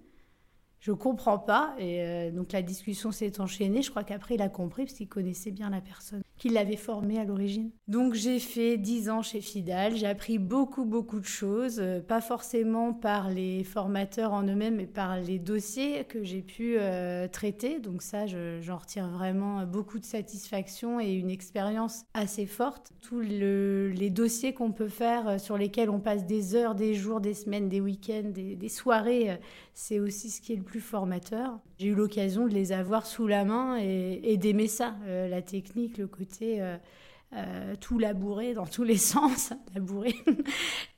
Je 0.81 0.91
comprends 0.91 1.39
pas. 1.39 1.73
Et 1.79 2.31
donc 2.31 2.51
la 2.51 2.61
discussion 2.61 3.11
s'est 3.11 3.39
enchaînée. 3.39 3.81
Je 3.81 3.89
crois 3.89 4.03
qu'après 4.03 4.35
il 4.35 4.41
a 4.41 4.50
compris 4.50 4.85
parce 4.85 4.97
qu'il 4.97 5.07
connaissait 5.07 5.51
bien 5.51 5.69
la 5.69 5.81
personne 5.81 6.21
qui 6.41 6.50
l'avait 6.50 6.75
formé 6.75 7.19
à 7.19 7.23
l'origine. 7.23 7.69
Donc 7.88 8.15
j'ai 8.15 8.39
fait 8.39 8.75
10 8.75 9.11
ans 9.11 9.21
chez 9.21 9.41
Fidal, 9.41 9.95
j'ai 9.95 10.07
appris 10.07 10.39
beaucoup 10.39 10.85
beaucoup 10.85 11.19
de 11.19 11.25
choses, 11.25 11.79
euh, 11.79 12.00
pas 12.00 12.19
forcément 12.19 12.93
par 12.93 13.29
les 13.29 13.63
formateurs 13.63 14.33
en 14.33 14.41
eux-mêmes, 14.41 14.77
mais 14.77 14.88
par 14.88 15.19
les 15.19 15.38
dossiers 15.38 16.03
que 16.03 16.23
j'ai 16.23 16.41
pu 16.41 16.77
euh, 16.79 17.27
traiter. 17.27 17.79
Donc 17.79 18.01
ça, 18.01 18.25
j'en 18.25 18.77
retire 18.77 19.07
vraiment 19.09 19.67
beaucoup 19.67 20.00
de 20.00 20.03
satisfaction 20.03 21.00
et 21.00 21.13
une 21.13 21.29
expérience 21.29 22.05
assez 22.15 22.47
forte. 22.47 22.91
Tous 23.03 23.19
les 23.19 24.09
dossiers 24.09 24.55
qu'on 24.55 24.71
peut 24.71 24.88
faire, 24.88 25.27
euh, 25.27 25.38
sur 25.38 25.59
lesquels 25.59 25.91
on 25.91 26.00
passe 26.00 26.25
des 26.25 26.55
heures, 26.55 26.73
des 26.73 26.95
jours, 26.95 27.21
des 27.21 27.35
semaines, 27.35 27.69
des 27.69 27.81
week-ends, 27.81 28.31
des, 28.33 28.69
soirées, 28.69 29.38
c'est 29.75 30.00
aussi 30.00 30.31
ce 30.31 30.41
qui 30.41 30.53
est 30.53 30.55
le 30.55 30.63
plus 30.63 30.71
formateur. 30.80 31.60
J'ai 31.78 31.88
eu 31.88 31.96
l'occasion 31.96 32.48
de 32.48 32.54
les 32.54 32.72
avoir 32.72 33.06
sous 33.06 33.28
la 33.28 33.44
main 33.44 33.78
et, 33.80 34.22
et 34.24 34.38
d'aimer 34.38 34.68
ça, 34.68 34.96
la 35.06 35.42
technique, 35.42 35.98
le 35.98 36.08
côté 36.08 36.62
euh, 36.62 36.78
euh, 37.34 37.75
tout 37.78 37.98
labourer 37.98 38.54
dans 38.54 38.66
tous 38.66 38.84
les 38.84 38.98
sens, 38.98 39.54
labourer, 39.74 40.16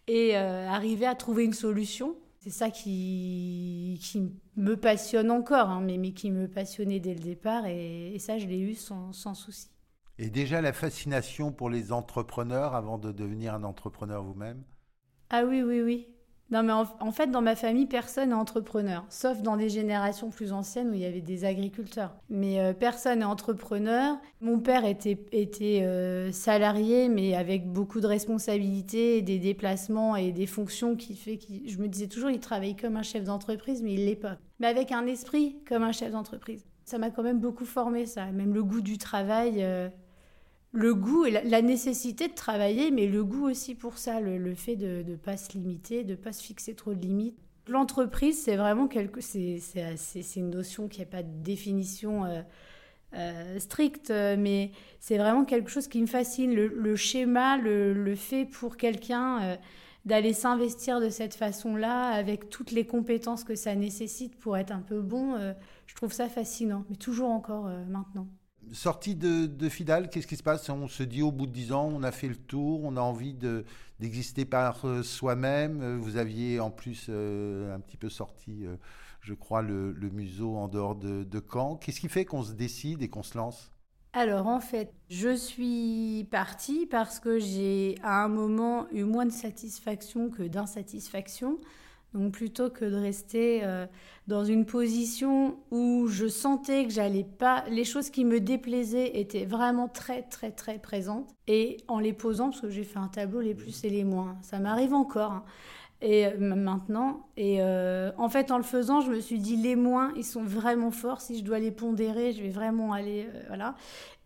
et 0.07 0.35
euh, 0.35 0.67
arriver 0.67 1.05
à 1.05 1.13
trouver 1.13 1.43
une 1.43 1.53
solution. 1.53 2.15
C'est 2.39 2.49
ça 2.49 2.71
qui, 2.71 3.99
qui 4.01 4.31
me 4.57 4.75
passionne 4.75 5.29
encore, 5.29 5.69
hein, 5.69 5.81
mais, 5.81 5.97
mais 5.97 6.11
qui 6.11 6.31
me 6.31 6.47
passionnait 6.47 6.99
dès 6.99 7.13
le 7.13 7.19
départ, 7.19 7.67
et, 7.67 8.17
ça, 8.17 8.39
je 8.39 8.47
l'ai 8.47 8.59
eu 8.59 8.73
sans, 8.73 9.13
sans 9.13 9.35
souci. 9.35 9.69
Et 10.17 10.29
déjà 10.29 10.59
la 10.59 10.73
fascination 10.73 11.51
pour 11.51 11.69
les 11.69 11.91
entrepreneurs 11.91 12.73
avant 12.73 12.97
de 12.97 13.11
devenir 13.11 13.53
un 13.53 13.63
entrepreneur 13.63 14.23
vous-même? 14.23 14.63
Ah 15.29 15.43
oui, 15.45 15.61
oui, 15.61 15.81
oui. 15.81 16.07
Non, 16.51 16.61
mais 16.61 16.73
en, 16.73 17.11
fait, 17.11 17.31
dans 17.31 17.41
ma 17.41 17.55
famille, 17.55 17.87
personne 17.87 18.29
n'est 18.29 18.35
entrepreneur, 18.35 19.05
sauf 19.09 19.41
dans 19.41 19.57
des 19.57 19.69
générations 19.69 20.29
plus 20.29 20.53
anciennes 20.53 20.91
où 20.91 20.93
il 20.93 20.99
y 20.99 21.05
avait 21.05 21.21
des 21.21 21.45
agriculteurs. 21.45 22.15
Mais 22.29 22.59
euh, 22.59 22.73
personne 22.73 23.19
n'est 23.19 23.25
entrepreneur. 23.25 24.17
Mon 24.39 24.59
père 24.59 24.85
était, 24.85 25.17
était 25.31 25.81
euh, 25.81 26.31
salarié, 26.31 27.09
mais 27.09 27.33
avec 27.33 27.71
beaucoup 27.71 28.01
de 28.01 28.07
responsabilités, 28.07 29.21
des 29.23 29.39
déplacements 29.39 30.15
et 30.15 30.31
des 30.31 30.45
fonctions 30.45 30.95
qui 30.95 31.15
fait 31.15 31.37
que 31.37 31.45
je 31.65 31.77
me 31.79 31.87
disais 31.87 32.07
toujours, 32.07 32.29
il 32.29 32.39
travaille 32.39 32.75
comme 32.75 32.97
un 32.97 33.03
chef 33.03 33.23
d'entreprise, 33.23 33.81
mais 33.81 33.93
il 33.93 34.05
l'est 34.05 34.15
pas. 34.15 34.37
Mais 34.59 34.67
avec 34.67 34.91
un 34.91 35.07
esprit 35.07 35.57
comme 35.67 35.81
un 35.81 35.91
chef 35.91 36.11
d'entreprise. 36.11 36.65
Ça 36.85 36.97
m'a 36.97 37.09
quand 37.09 37.23
même 37.23 37.39
beaucoup 37.39 37.65
formé, 37.65 38.05
ça. 38.05 38.25
Même 38.31 38.53
le 38.53 38.63
goût 38.63 38.81
du 38.81 38.97
travail. 38.97 39.63
Euh, 39.63 39.89
le 40.73 40.95
goût 40.95 41.25
et 41.25 41.31
la, 41.31 41.61
nécessité 41.61 42.27
de 42.27 42.33
travailler, 42.33 42.89
mais 42.89 43.07
le 43.07 43.23
goût 43.23 43.47
aussi 43.47 43.75
pour 43.75 43.99
ça, 43.99 44.19
le, 44.19 44.55
fait 44.55 44.75
de 44.75 45.03
ne 45.07 45.15
pas 45.15 45.37
se 45.37 45.53
limiter, 45.53 46.03
de 46.03 46.11
ne 46.11 46.15
pas 46.15 46.33
se 46.33 46.43
fixer 46.43 46.73
trop 46.73 46.95
de 46.95 46.99
limites. 46.99 47.37
L'entreprise, 47.67 48.41
c'est 48.43 48.57
vraiment 48.57 48.87
quelque, 48.87 49.21
c'est, 49.21 49.61
une 50.35 50.49
notion 50.49 50.87
qui 50.87 50.99
n'a 50.99 51.05
pas 51.05 51.21
de 51.21 51.43
définition 51.43 52.25
euh, 52.25 52.41
euh, 53.13 53.59
stricte, 53.59 54.09
mais 54.09 54.71
c'est 54.99 55.19
vraiment 55.19 55.45
quelque 55.45 55.69
chose 55.69 55.87
qui 55.87 56.01
me 56.01 56.07
fascine. 56.07 56.53
Le, 56.55 56.95
schéma, 56.95 57.57
le, 57.57 58.15
fait 58.15 58.45
pour 58.45 58.75
quelqu'un 58.75 59.43
euh, 59.43 59.55
d'aller 60.05 60.33
s'investir 60.33 60.99
de 60.99 61.09
cette 61.09 61.35
façon-là, 61.35 62.09
avec 62.09 62.49
toutes 62.49 62.71
les 62.71 62.87
compétences 62.87 63.43
que 63.43 63.53
ça 63.53 63.75
nécessite 63.75 64.39
pour 64.39 64.57
être 64.57 64.71
un 64.71 64.81
peu 64.81 65.01
bon, 65.01 65.37
je 65.85 65.95
trouve 65.95 66.11
ça 66.11 66.29
fascinant, 66.29 66.83
mais 66.89 66.95
toujours 66.95 67.29
encore 67.29 67.69
maintenant. 67.87 68.27
Sortie 68.71 69.15
de, 69.15 69.45
de 69.45 69.69
Fidal, 69.69 70.09
qu'est-ce 70.09 70.27
qui 70.27 70.35
se 70.35 70.43
passe? 70.43 70.69
On 70.69 70.87
se 70.87 71.03
dit 71.03 71.21
au 71.21 71.31
bout 71.31 71.45
de 71.45 71.51
dix 71.51 71.71
ans, 71.71 71.91
on 71.93 72.03
a 72.03 72.11
fait 72.11 72.27
le 72.27 72.35
tour, 72.35 72.81
on 72.83 72.97
a 72.97 73.01
envie 73.01 73.35
d'exister 73.99 74.45
par 74.45 74.85
euh, 74.85 75.03
soi-même. 75.03 75.81
Euh, 75.81 75.97
vous 75.97 76.17
aviez 76.17 76.59
en 76.59 76.71
plus 76.71 77.07
euh, 77.09 77.75
un 77.75 77.79
petit 77.79 77.97
peu 77.97 78.09
sorti, 78.09 78.65
je 79.21 79.33
crois, 79.33 79.61
le, 79.61 79.93
museau 80.11 80.55
en 80.55 80.67
dehors 80.67 80.95
de, 80.95 81.23
de 81.23 81.41
Caen. 81.51 81.75
Qu'est-ce 81.75 81.99
qui 81.99 82.09
fait 82.09 82.25
qu'on 82.25 82.43
se 82.43 82.53
décide 82.53 83.01
et 83.01 83.09
qu'on 83.09 83.23
se 83.23 83.37
lance? 83.37 83.71
Alors 84.13 84.45
en 84.45 84.59
fait, 84.59 84.93
je 85.09 85.35
suis 85.35 86.27
partie 86.29 86.85
parce 86.85 87.19
que 87.19 87.39
j'ai 87.39 87.95
à 88.03 88.23
un 88.23 88.27
moment 88.27 88.87
eu 88.91 89.03
moins 89.03 89.25
de 89.25 89.31
satisfaction 89.31 90.29
que 90.29 90.43
d'insatisfaction. 90.43 91.57
Donc 92.13 92.33
plutôt 92.33 92.69
que 92.69 92.85
de 92.85 92.95
rester 92.95 93.61
euh, 93.63 93.87
dans 94.27 94.45
une 94.45 94.65
position 94.65 95.57
où 95.71 96.07
je 96.07 96.27
sentais 96.27 96.85
que 96.85 96.91
j'allais 96.91 97.23
pas, 97.23 97.63
les 97.69 97.83
choses 97.83 98.09
qui 98.09 98.23
me 98.23 98.39
déplaisaient 98.39 99.19
étaient 99.19 99.45
vraiment 99.45 99.87
très 99.87 100.21
très 100.21 100.51
très 100.51 100.77
présentes. 100.77 101.33
Et 101.47 101.77
en 101.87 101.99
les 101.99 102.13
posant, 102.13 102.49
parce 102.49 102.61
que 102.61 102.69
j'ai 102.69 102.83
fait 102.83 102.99
un 102.99 103.07
tableau 103.07 103.41
les 103.41 103.55
plus 103.55 103.83
et 103.83 103.89
les 103.89 104.03
moins, 104.03 104.37
ça 104.41 104.59
m'arrive 104.59 104.93
encore. 104.93 105.31
Hein. 105.31 105.43
Et 106.01 106.27
euh, 106.27 106.37
maintenant, 106.37 107.27
et 107.35 107.61
euh, 107.61 108.11
en 108.17 108.29
fait 108.29 108.51
en 108.51 108.57
le 108.57 108.63
faisant, 108.63 109.01
je 109.01 109.09
me 109.09 109.19
suis 109.19 109.39
dit 109.39 109.55
les 109.55 109.75
moins, 109.75 110.13
ils 110.15 110.25
sont 110.25 110.43
vraiment 110.43 110.91
forts. 110.91 111.21
Si 111.21 111.39
je 111.39 111.43
dois 111.43 111.59
les 111.59 111.71
pondérer, 111.71 112.33
je 112.33 112.43
vais 112.43 112.49
vraiment 112.49 112.93
aller 112.93 113.27
voilà. 113.47 113.75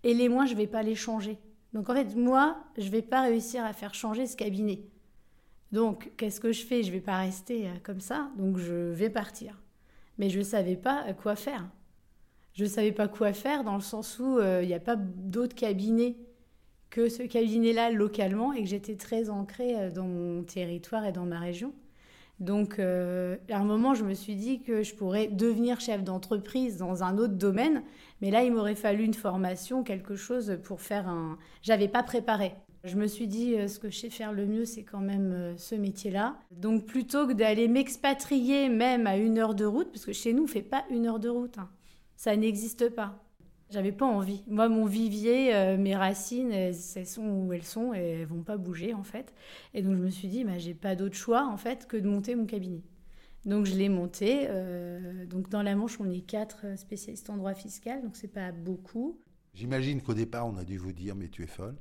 Et 0.04 0.14
les 0.14 0.28
moins, 0.28 0.46
je 0.46 0.56
vais 0.56 0.68
pas 0.68 0.84
les 0.84 0.96
changer. 0.96 1.38
Donc 1.74 1.90
en 1.90 1.94
fait, 1.94 2.16
moi, 2.16 2.58
je 2.78 2.90
vais 2.90 3.02
pas 3.02 3.22
réussir 3.22 3.64
à 3.64 3.74
faire 3.74 3.94
changer 3.94 4.26
ce 4.26 4.36
cabinet. 4.36 4.82
Donc, 5.72 6.12
qu'est-ce 6.18 6.40
que 6.40 6.52
je 6.52 6.66
fais? 6.66 6.84
Je 6.84 6.88
ne 6.88 6.94
vais 6.94 7.02
pas 7.02 7.18
rester 7.18 7.68
euh, 7.68 7.74
comme 7.84 8.00
ça, 8.00 8.30
donc 8.38 8.58
je 8.58 8.74
vais 8.74 9.10
partir. 9.10 9.62
Mais 10.18 10.30
je 10.30 10.40
ne 10.40 10.44
savais 10.44 10.76
pas 10.76 11.06
euh, 11.08 11.14
quoi 11.14 11.36
faire. 11.36 11.68
Je 12.54 12.64
ne 12.64 12.70
savais 12.70 12.92
pas 12.92 13.08
quoi 13.08 13.34
faire 13.34 13.64
dans 13.64 13.76
le 13.76 13.82
sens 13.82 14.18
où 14.20 14.40
euh, 14.40 14.62
il 14.64 14.68
n'y 14.68 14.74
a 14.74 14.80
pas 14.80 14.96
d'autres 14.96 15.56
cabinets 15.56 16.16
que 16.90 17.10
ce 17.10 17.24
cabinet-là 17.24 17.92
localement 17.92 18.54
et 18.54 18.64
que 18.64 18.70
j'étais 18.70 18.96
très 18.96 19.30
ancrée 19.30 19.92
dans 19.92 20.08
mon 20.08 20.44
territoire 20.44 21.06
et 21.06 21.12
dans 21.12 21.26
ma 21.26 21.38
région. 21.38 21.74
Donc, 22.40 22.80
à 22.80 23.58
un 23.58 23.64
moment, 23.66 23.94
je 23.94 24.06
me 24.06 24.14
suis 24.14 24.36
dit 24.36 24.62
que 24.62 24.84
je 24.84 24.96
pourrais 24.96 25.28
devenir 25.28 25.82
chef 25.82 26.04
d'entreprise 26.04 26.78
dans 26.78 27.04
un 27.04 27.18
autre 27.18 27.34
domaine, 27.34 27.84
mais 28.22 28.32
là, 28.32 28.44
il 28.44 28.54
m'aurait 28.54 28.76
fallu 28.76 29.04
une 29.04 29.14
formation, 29.14 29.84
quelque 29.84 30.16
chose 30.16 30.58
pour 30.64 30.80
faire 30.80 31.10
un. 31.10 31.38
J'avais 31.62 31.90
pas 31.90 32.04
préparé. 32.04 32.54
Je 32.88 32.96
me 32.96 33.08
suis 33.08 33.28
dit, 33.28 33.56
euh, 33.56 33.68
ce 33.68 33.80
que 33.80 33.90
je 33.90 33.98
sais 33.98 34.10
faire 34.10 34.32
le 34.32 34.46
mieux, 34.46 34.64
c'est 34.66 34.84
quand 34.84 35.02
même 35.02 35.32
euh, 35.34 35.58
ce 35.58 35.76
métier-là. 35.76 36.40
Donc 36.52 36.86
plutôt 36.86 37.28
que 37.28 37.34
d'aller 37.34 37.68
m'expatrier 37.68 38.70
même 38.70 39.08
à 39.08 39.18
une 39.18 39.38
heure 39.38 39.56
de 39.56 39.66
route, 39.66 39.92
parce 39.92 40.06
que 40.06 40.14
chez 40.14 40.32
nous, 40.32 40.44
on 40.44 40.46
ne 40.46 40.52
fait 40.52 40.62
pas 40.62 40.86
une 40.90 41.06
heure 41.06 41.20
de 41.20 41.28
route. 41.28 41.58
Hein. 41.58 41.70
Ça 42.16 42.36
n'existe 42.36 42.90
pas. 42.90 43.24
J'avais 43.70 43.92
pas 43.92 44.06
envie. 44.06 44.44
Moi, 44.48 44.70
mon 44.70 44.86
vivier, 44.86 45.54
euh, 45.54 45.78
mes 45.78 45.96
racines, 45.96 46.54
elles, 46.54 46.74
sont 46.74 47.28
où 47.28 47.52
elles 47.52 47.66
sont 47.66 47.94
et 47.94 48.22
elles 48.22 48.26
vont 48.26 48.44
pas 48.44 48.56
bouger 48.56 48.94
en 48.94 49.04
fait. 49.04 49.34
Et 49.74 49.82
donc 49.82 49.98
je 49.98 50.02
me 50.02 50.10
suis 50.10 50.30
dit, 50.30 50.46
bah, 50.46 50.58
j'ai 50.58 50.74
pas 50.74 50.96
d'autre 50.96 51.16
choix 51.16 51.46
en 51.46 51.58
fait 51.58 51.88
que 51.88 51.98
de 51.98 52.08
monter 52.08 52.36
mon 52.36 52.46
cabinet. 52.46 52.84
Donc 53.46 53.66
je 53.66 53.76
l'ai 53.76 53.90
monté. 53.90 54.48
donc 55.30 55.50
dans 55.50 55.62
la 55.62 55.76
Manche, 55.76 56.00
on 56.00 56.10
est 56.10 56.22
quatre 56.22 56.78
spécialistes 56.78 57.30
en 57.30 57.38
droit 57.38 57.54
fiscal, 57.54 58.02
donc 58.02 58.16
c'est 58.16 58.28
pas 58.28 58.52
beaucoup. 58.52 59.20
J'imagine 59.54 60.02
qu'au 60.02 60.14
départ, 60.14 60.48
on 60.48 60.58
a 60.58 60.66
dû 60.66 60.78
vous 60.78 60.92
dire, 60.92 61.16
mais 61.16 61.30
tu 61.30 61.44
es 61.44 61.48
folle. 61.48 61.76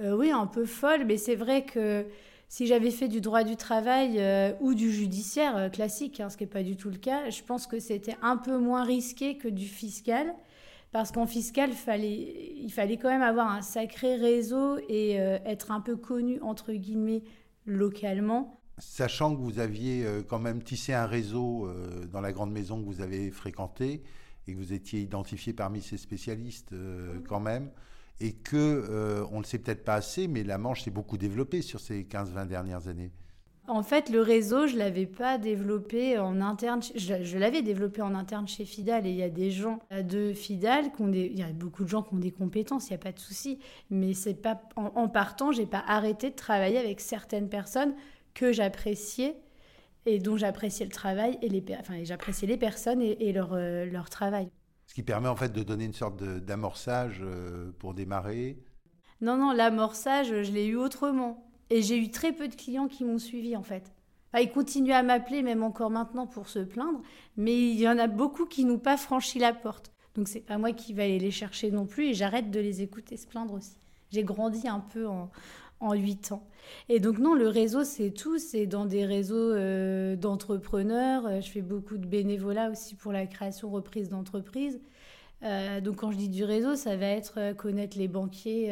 Euh, 0.00 0.16
oui, 0.16 0.30
un 0.30 0.46
peu 0.46 0.64
folle, 0.64 1.04
mais 1.04 1.18
c'est 1.18 1.36
vrai 1.36 1.64
que 1.64 2.06
si 2.48 2.66
j'avais 2.66 2.90
fait 2.90 3.08
du 3.08 3.20
droit 3.20 3.44
du 3.44 3.56
travail 3.56 4.16
euh, 4.18 4.52
ou 4.60 4.74
du 4.74 4.90
judiciaire 4.90 5.56
euh, 5.56 5.68
classique, 5.68 6.20
hein, 6.20 6.30
ce 6.30 6.36
qui 6.36 6.44
n'est 6.44 6.50
pas 6.50 6.62
du 6.62 6.76
tout 6.76 6.90
le 6.90 6.96
cas, 6.96 7.28
je 7.28 7.42
pense 7.42 7.66
que 7.66 7.78
c'était 7.78 8.16
un 8.22 8.36
peu 8.36 8.56
moins 8.58 8.84
risqué 8.84 9.36
que 9.36 9.48
du 9.48 9.66
fiscal. 9.66 10.34
Parce 10.92 11.12
qu'en 11.12 11.26
fiscal, 11.26 11.70
fallait, 11.70 12.54
il 12.56 12.72
fallait 12.72 12.96
quand 12.96 13.10
même 13.10 13.22
avoir 13.22 13.48
un 13.48 13.62
sacré 13.62 14.16
réseau 14.16 14.76
et 14.88 15.12
être 15.12 15.70
un 15.70 15.80
peu 15.80 15.96
connu, 15.96 16.40
entre 16.40 16.72
guillemets, 16.72 17.22
localement. 17.64 18.60
Sachant 18.78 19.36
que 19.36 19.40
vous 19.40 19.60
aviez 19.60 20.04
quand 20.26 20.40
même 20.40 20.64
tissé 20.64 20.92
un 20.92 21.06
réseau 21.06 21.70
dans 22.10 22.20
la 22.20 22.32
grande 22.32 22.50
maison 22.50 22.80
que 22.80 22.86
vous 22.86 23.02
avez 23.02 23.30
fréquentée 23.30 24.02
et 24.48 24.52
que 24.52 24.58
vous 24.58 24.72
étiez 24.72 24.98
identifié 24.98 25.52
parmi 25.52 25.80
ces 25.80 25.96
spécialistes 25.96 26.74
quand 27.28 27.38
même 27.38 27.70
et 28.20 28.32
que, 28.32 28.56
euh, 28.56 29.24
on 29.30 29.36
ne 29.36 29.42
le 29.42 29.46
sait 29.46 29.58
peut-être 29.58 29.84
pas 29.84 29.94
assez, 29.94 30.28
mais 30.28 30.42
la 30.42 30.58
Manche 30.58 30.82
s'est 30.82 30.90
beaucoup 30.90 31.18
développée 31.18 31.62
sur 31.62 31.80
ces 31.80 32.04
15-20 32.04 32.46
dernières 32.46 32.88
années. 32.88 33.10
En 33.66 33.82
fait, 33.82 34.10
le 34.10 34.20
réseau, 34.20 34.66
je 34.66 34.76
l'avais 34.76 35.06
pas 35.06 35.38
développé 35.38 36.18
en 36.18 36.40
interne. 36.40 36.80
Je, 36.96 37.38
l'avais 37.38 37.62
développé 37.62 38.02
en 38.02 38.16
interne 38.16 38.48
chez 38.48 38.64
Fidal 38.64 39.06
et 39.06 39.10
il 39.10 39.16
y 39.16 39.22
a 39.22 39.28
des 39.28 39.52
gens 39.52 39.78
de 39.92 40.32
Fidal 40.32 40.90
qui 40.92 41.02
ont 41.02 41.08
des, 41.08 41.26
il 41.32 41.38
y 41.38 41.42
a 41.42 41.52
beaucoup 41.52 41.84
de 41.84 41.88
gens 41.88 42.02
qui 42.02 42.14
ont 42.14 42.18
des 42.18 42.32
compétences, 42.32 42.88
il 42.88 42.92
n'y 42.92 42.96
a 42.96 42.98
pas 42.98 43.12
de 43.12 43.20
souci. 43.20 43.60
Mais 43.88 44.12
c'est 44.12 44.34
pas 44.34 44.60
en, 44.74 44.86
en 44.96 45.08
partant, 45.08 45.52
j'ai 45.52 45.66
pas 45.66 45.84
arrêté 45.86 46.30
de 46.30 46.34
travailler 46.34 46.78
avec 46.78 47.00
certaines 47.00 47.48
personnes 47.48 47.94
que 48.34 48.52
j'appréciais 48.52 49.36
et 50.06 50.18
dont 50.18 50.36
j'appréciais 50.36 50.86
le 50.86 50.92
travail 50.92 51.38
et 51.42 51.48
les, 51.48 51.64
enfin, 51.78 52.02
j'appréciais 52.02 52.48
les 52.48 52.56
personnes 52.56 53.02
et, 53.02 53.32
leur, 53.32 53.52
euh, 53.52 53.84
leur 53.86 54.10
travail. 54.10 54.48
Ce 54.90 54.94
qui 54.96 55.04
permet 55.04 55.28
en 55.28 55.36
fait 55.36 55.52
de 55.52 55.62
donner 55.62 55.84
une 55.84 55.94
sorte 55.94 56.20
d'amorçage 56.20 57.20
euh, 57.22 57.70
pour 57.78 57.94
démarrer. 57.94 58.58
Non, 59.20 59.36
non, 59.36 59.52
l'amorçage, 59.52 60.42
je 60.42 60.50
l'ai 60.50 60.66
eu 60.66 60.74
autrement. 60.74 61.48
Et 61.70 61.80
j'ai 61.80 61.96
eu 61.96 62.10
très 62.10 62.32
peu 62.32 62.48
de 62.48 62.56
clients 62.56 62.88
qui 62.88 63.04
m'ont 63.04 63.20
suivi 63.20 63.56
en 63.56 63.62
fait. 63.62 63.92
ils 64.34 64.50
continuent 64.50 64.90
à 64.90 65.04
m'appeler, 65.04 65.44
même 65.44 65.62
encore 65.62 65.90
maintenant, 65.90 66.26
pour 66.26 66.48
se 66.48 66.58
plaindre, 66.58 67.02
mais 67.36 67.70
il 67.70 67.78
y 67.78 67.88
en 67.88 67.98
a 67.98 68.08
beaucoup 68.08 68.46
qui 68.46 68.64
n'ont 68.64 68.80
pas 68.80 68.96
franchi 68.96 69.38
la 69.38 69.52
porte. 69.52 69.92
Donc 70.16 70.26
c'est 70.26 70.40
pas 70.40 70.58
moi 70.58 70.72
qui 70.72 70.92
vais 70.92 71.04
aller 71.04 71.20
les 71.20 71.30
chercher 71.30 71.70
non 71.70 71.86
plus 71.86 72.06
et 72.06 72.14
j'arrête 72.14 72.50
de 72.50 72.58
les 72.58 72.82
écouter 72.82 73.16
se 73.16 73.28
plaindre 73.28 73.54
aussi. 73.54 73.76
J'ai 74.10 74.24
grandi 74.24 74.66
un 74.66 74.80
peu 74.80 75.06
en, 75.06 75.30
en 75.80 75.94
8 75.94 76.32
ans. 76.32 76.46
Et 76.88 77.00
donc 77.00 77.18
non, 77.18 77.34
le 77.34 77.48
réseau, 77.48 77.84
c'est 77.84 78.10
tout. 78.10 78.38
C'est 78.38 78.66
dans 78.66 78.84
des 78.84 79.04
réseaux 79.04 79.52
euh, 79.52 80.16
d'entrepreneurs. 80.16 81.26
Euh, 81.26 81.40
je 81.40 81.50
fais 81.50 81.62
beaucoup 81.62 81.98
de 81.98 82.06
bénévolat 82.06 82.70
aussi 82.70 82.94
pour 82.94 83.12
la 83.12 83.26
création, 83.26 83.70
reprise 83.70 84.08
d'entreprises. 84.08 84.80
Euh, 85.42 85.80
donc 85.80 85.96
quand 85.96 86.10
je 86.10 86.18
dis 86.18 86.28
du 86.28 86.44
réseau, 86.44 86.76
ça 86.76 86.96
va 86.96 87.06
être 87.06 87.54
connaître 87.56 87.98
les 87.98 88.08
banquiers 88.08 88.70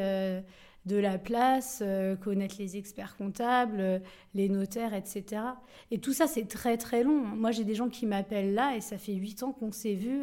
de 0.86 0.96
la 0.96 1.18
place, 1.18 1.82
connaître 2.22 2.56
les 2.58 2.76
experts 2.76 3.16
comptables, 3.16 4.02
les 4.34 4.48
notaires, 4.48 4.94
etc. 4.94 5.42
Et 5.90 5.98
tout 5.98 6.12
ça, 6.12 6.26
c'est 6.26 6.46
très 6.46 6.76
très 6.76 7.02
long. 7.02 7.18
Moi, 7.18 7.52
j'ai 7.52 7.64
des 7.64 7.74
gens 7.74 7.88
qui 7.88 8.06
m'appellent 8.06 8.54
là 8.54 8.76
et 8.76 8.80
ça 8.80 8.98
fait 8.98 9.14
8 9.14 9.42
ans 9.42 9.52
qu'on 9.52 9.72
s'est 9.72 9.94
vu 9.94 10.22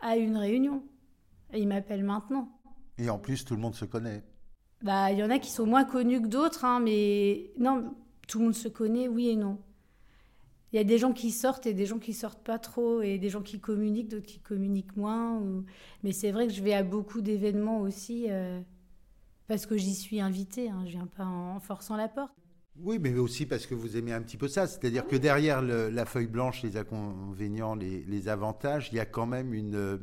à 0.00 0.16
une 0.16 0.36
réunion. 0.36 0.82
Et 1.54 1.60
ils 1.60 1.68
m'appellent 1.68 2.04
maintenant. 2.04 2.50
Et 2.98 3.08
en 3.08 3.18
plus, 3.18 3.44
tout 3.44 3.54
le 3.54 3.60
monde 3.60 3.74
se 3.74 3.86
connaît. 3.86 4.22
Bah, 4.82 5.10
il 5.10 5.18
y 5.18 5.22
en 5.24 5.30
a 5.30 5.38
qui 5.38 5.50
sont 5.50 5.66
moins 5.66 5.84
connus 5.84 6.22
que 6.22 6.28
d'autres, 6.28 6.64
hein, 6.64 6.80
mais 6.80 7.50
non, 7.58 7.94
tout 8.28 8.38
le 8.38 8.44
monde 8.46 8.54
se 8.54 8.68
connaît, 8.68 9.08
oui 9.08 9.28
et 9.28 9.36
non. 9.36 9.58
Il 10.72 10.76
y 10.76 10.78
a 10.78 10.84
des 10.84 10.98
gens 10.98 11.12
qui 11.12 11.30
sortent 11.30 11.66
et 11.66 11.72
des 11.72 11.86
gens 11.86 11.98
qui 11.98 12.12
sortent 12.12 12.44
pas 12.44 12.58
trop, 12.58 13.00
et 13.00 13.18
des 13.18 13.30
gens 13.30 13.42
qui 13.42 13.58
communiquent, 13.58 14.08
d'autres 14.08 14.26
qui 14.26 14.38
communiquent 14.38 14.96
moins. 14.96 15.42
Mais 16.04 16.12
c'est 16.12 16.30
vrai 16.30 16.46
que 16.46 16.52
je 16.52 16.62
vais 16.62 16.74
à 16.74 16.82
beaucoup 16.82 17.22
d'événements 17.22 17.80
aussi, 17.80 18.26
euh, 18.28 18.60
parce 19.48 19.66
que 19.66 19.76
j'y 19.76 19.94
suis 19.94 20.20
invitée, 20.20 20.68
hein, 20.68 20.82
je 20.84 20.92
viens 20.92 21.06
pas 21.06 21.24
en 21.24 21.58
forçant 21.58 21.96
la 21.96 22.08
porte. 22.08 22.34
Oui, 22.80 22.98
mais 23.00 23.12
aussi 23.18 23.46
parce 23.46 23.66
que 23.66 23.74
vous 23.74 23.96
aimez 23.96 24.12
un 24.12 24.22
petit 24.22 24.36
peu 24.36 24.46
ça. 24.46 24.68
C'est-à-dire 24.68 25.04
que 25.06 25.16
derrière 25.16 25.62
la 25.62 26.04
feuille 26.04 26.28
blanche, 26.28 26.62
les 26.62 26.76
inconvénients, 26.76 27.74
les, 27.74 28.04
les, 28.04 28.28
avantages, 28.28 28.90
il 28.92 28.96
y 28.96 29.00
a 29.00 29.06
quand 29.06 29.26
même 29.26 29.52
une, 29.52 29.98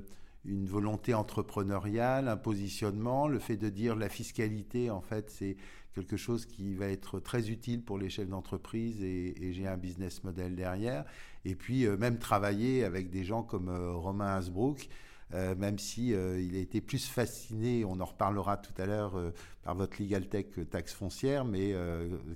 une 0.46 0.68
volonté 0.68 1.14
entrepreneuriale, 1.14 2.28
un 2.28 2.38
positionnement, 2.38 3.28
le 3.28 3.40
fait 3.40 3.58
de 3.58 3.70
dire 3.70 3.96
la 3.96 4.10
fiscalité, 4.10 4.90
en 4.90 5.02
fait, 5.02 5.30
c'est 5.30 5.58
quelque 5.96 6.18
chose 6.18 6.46
qui 6.46 6.76
va 6.76 6.88
être 6.88 7.20
très 7.20 7.50
utile 7.50 7.82
pour 7.82 7.98
les 7.98 8.10
chefs 8.10 8.28
d'entreprise 8.28 9.02
et, 9.02 9.54
j'ai 9.54 9.66
un 9.66 9.78
business 9.78 10.24
model 10.24 10.56
derrière. 10.56 11.06
Et 11.46 11.56
puis 11.56 11.86
euh, 11.86 11.98
même 11.98 12.20
travailler 12.20 12.84
avec 12.84 13.10
des 13.10 13.24
gens 13.24 13.44
comme 13.44 13.70
euh, 13.70 13.94
Romain 13.94 14.36
Hasbrook, 14.36 14.90
euh, 15.34 15.56
même 15.56 15.80
si 15.80 16.10
il 16.10 16.56
a 16.56 16.60
été 16.60 16.82
plus 16.82 17.08
fasciné, 17.08 17.86
on 17.86 18.00
en 18.00 18.06
reparlera 18.06 18.58
tout 18.58 18.80
à 18.80 18.86
l'heure 18.86 19.20
par 19.64 19.74
votre 19.74 20.00
legal 20.00 20.28
tech 20.28 20.48
taxe 20.70 20.94
foncière, 20.94 21.46
mais 21.46 21.74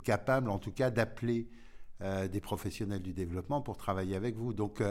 capable 0.04 0.50
en 0.50 0.58
tout 0.58 0.72
cas 0.72 0.90
d'appeler 0.90 1.48
des 2.02 2.40
professionnels 2.42 3.04
du 3.04 3.14
développement 3.14 3.62
pour 3.62 3.78
travailler 3.78 4.16
avec 4.16 4.36
vous. 4.36 4.54
Donc 4.54 4.82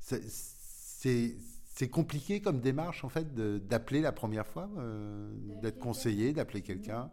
c'est 0.00 1.36
c'est 1.76 1.88
compliqué 1.88 2.40
comme 2.40 2.60
démarche, 2.60 3.04
en 3.04 3.10
fait, 3.10 3.34
d'appeler 3.34 4.00
la 4.00 4.10
première 4.10 4.46
fois, 4.46 4.70
euh, 4.78 5.30
d'être 5.60 5.78
conseillé, 5.78 6.32
d'appeler 6.32 6.62
quelqu'un 6.62 7.10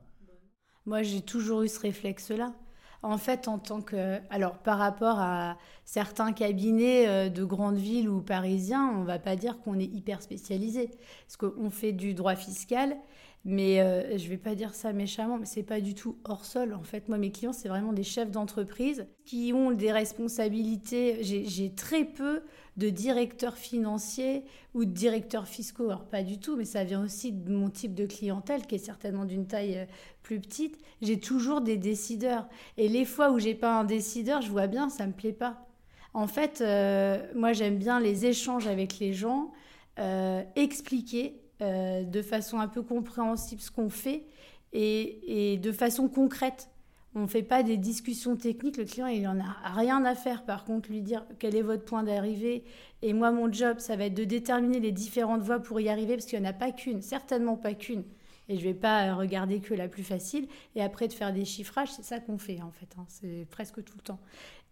Moi, 0.86 1.03
j'ai 1.03 1.22
toujours 1.22 1.63
eu 1.63 1.67
ce 1.67 1.82
réflexe-là. 1.82 2.53
En 3.01 3.17
fait, 3.17 3.50
en 3.50 3.60
tant 3.60 3.82
que. 3.82 4.20
Alors, 4.29 4.60
par 4.60 4.77
rapport 4.77 5.20
à 5.20 5.58
certains 5.84 6.32
cabinets 6.32 7.10
euh, 7.10 7.29
de 7.29 7.43
grandes 7.43 7.75
villes 7.75 8.08
ou 8.08 8.22
parisiens, 8.22 8.89
on 8.96 9.01
ne 9.01 9.05
va 9.05 9.20
pas 9.20 9.36
dire 9.36 9.60
qu'on 9.60 9.77
est 9.77 9.84
hyper 9.84 10.22
spécialisé. 10.22 10.89
Parce 11.27 11.36
qu'on 11.36 11.70
fait 11.70 11.91
du 11.91 12.13
droit 12.13 12.38
fiscal, 12.38 12.96
mais 13.43 13.82
euh, 13.82 14.17
je 14.17 14.24
ne 14.24 14.29
vais 14.29 14.38
pas 14.38 14.55
dire 14.55 14.74
ça 14.74 14.93
méchamment, 14.93 15.38
mais 15.38 15.46
c'est 15.46 15.63
pas 15.63 15.82
du 15.82 15.93
tout 15.93 16.17
hors 16.24 16.46
sol. 16.46 16.74
En 16.74 16.84
fait, 16.84 17.10
moi, 17.10 17.17
mes 17.17 17.34
clients, 17.34 17.51
c'est 17.51 17.67
vraiment 17.67 17.91
des 17.91 18.03
chefs 18.03 18.32
d'entreprise 18.32 19.05
qui 19.25 19.51
ont 19.53 19.72
des 19.72 19.91
responsabilités. 19.91 21.22
J'ai 21.22 21.75
très 21.75 22.05
peu 22.05 22.43
de 22.77 22.89
directeurs 22.89 23.58
financiers 23.58 24.44
ou 24.74 24.86
de 24.86 24.92
directeurs 24.92 25.48
fiscaux. 25.48 25.86
Alors 25.86 26.06
pas 26.06 26.24
du 26.24 26.39
tout, 26.39 26.56
mais 26.56 26.65
ça 26.65 26.84
vient 26.84 27.03
aussi 27.03 27.32
de 27.32 27.51
mon 27.51 27.70
type 27.70 27.94
de 27.94 28.06
clientèle 28.06 28.65
qui 28.65 28.75
est 28.75 28.80
certainement 28.80 29.25
d'une 29.25 29.46
taille 29.46 29.77
euh, 29.77 29.86
plus 30.24 30.39
petite. 30.39 30.77
J'ai 31.01 31.20
toujours 31.20 31.62
des 31.62 31.77
décideurs. 31.77 32.48
Et 32.77 32.88
les 32.88 33.06
fois 33.06 33.32
où 33.32 33.39
j'ai 33.39 33.56
pas 33.56 33.80
un 33.80 33.84
décideur, 33.84 34.42
je 34.42 34.50
vois 34.50 34.68
bien, 34.68 34.89
ça 34.89 35.06
me 35.06 35.13
plaît 35.13 35.34
pas. 35.34 35.68
En 36.13 36.27
fait, 36.27 36.62
euh, 36.62 37.24
moi 37.36 37.53
j'aime 37.53 37.77
bien 37.77 38.00
les 38.00 38.25
échanges 38.25 38.68
avec 38.68 39.00
les 39.00 39.13
gens, 39.13 39.51
euh, 40.00 40.44
expliquer 40.56 41.39
de 41.62 42.22
façon 42.22 42.60
un 42.60 42.68
peu 42.68 42.82
compréhensible 42.82 43.62
ce 43.62 43.72
qu'on 43.72 43.89
fait 43.89 44.25
et 44.74 45.58
de 45.63 45.72
façon 45.72 46.10
concrète. 46.10 46.68
On 47.15 47.22
ne 47.22 47.27
fait 47.27 47.43
pas 47.43 47.62
des 47.62 47.77
discussions 47.77 48.36
techniques. 48.36 48.77
Le 48.77 48.86
client, 48.86 49.08
il 49.08 49.22
n'en 49.22 49.39
a 49.39 49.75
rien 49.75 50.03
à 50.03 50.15
faire. 50.15 50.43
Par 50.46 50.65
contre, 50.65 50.89
lui 50.89 51.01
dire 51.01 51.25
quel 51.39 51.55
est 51.55 51.62
votre 51.62 51.86
point 51.86 52.03
d'arrivée? 52.03 52.63
Et 53.01 53.13
moi, 53.13 53.32
mon 53.32 53.51
job, 53.51 53.79
ça 53.79 53.96
va 53.96 54.05
être 54.05 54.15
de 54.15 54.24
déterminer 54.24 54.79
les 54.79 54.91
différentes 54.91 55.41
voies 55.41 55.60
pour 55.60 55.79
y 55.79 55.89
arriver, 55.89 56.15
parce 56.15 56.25
qu'il 56.25 56.39
n'y 56.39 56.48
en 56.48 56.50
a 56.50 56.53
pas 56.53 56.72
qu'une, 56.72 57.01
certainement 57.01 57.55
pas 57.55 57.74
qu'une. 57.74 58.03
Et 58.50 58.55
je 58.55 58.62
ne 58.62 58.74
vais 58.74 58.74
pas 58.74 59.13
regarder 59.13 59.60
que 59.60 59.74
la 59.74 59.88
plus 59.88 60.03
facile. 60.03 60.48
Et 60.75 60.82
après, 60.82 61.08
de 61.08 61.13
faire 61.13 61.32
des 61.32 61.46
chiffrages, 61.46 61.91
c'est 61.91 62.03
ça 62.03 62.20
qu'on 62.20 62.38
fait, 62.38 62.62
en 62.62 62.72
fait. 62.72 62.89
Hein. 62.98 63.05
C'est 63.08 63.46
presque 63.50 63.84
tout 63.84 63.96
le 63.96 64.03
temps. 64.03 64.20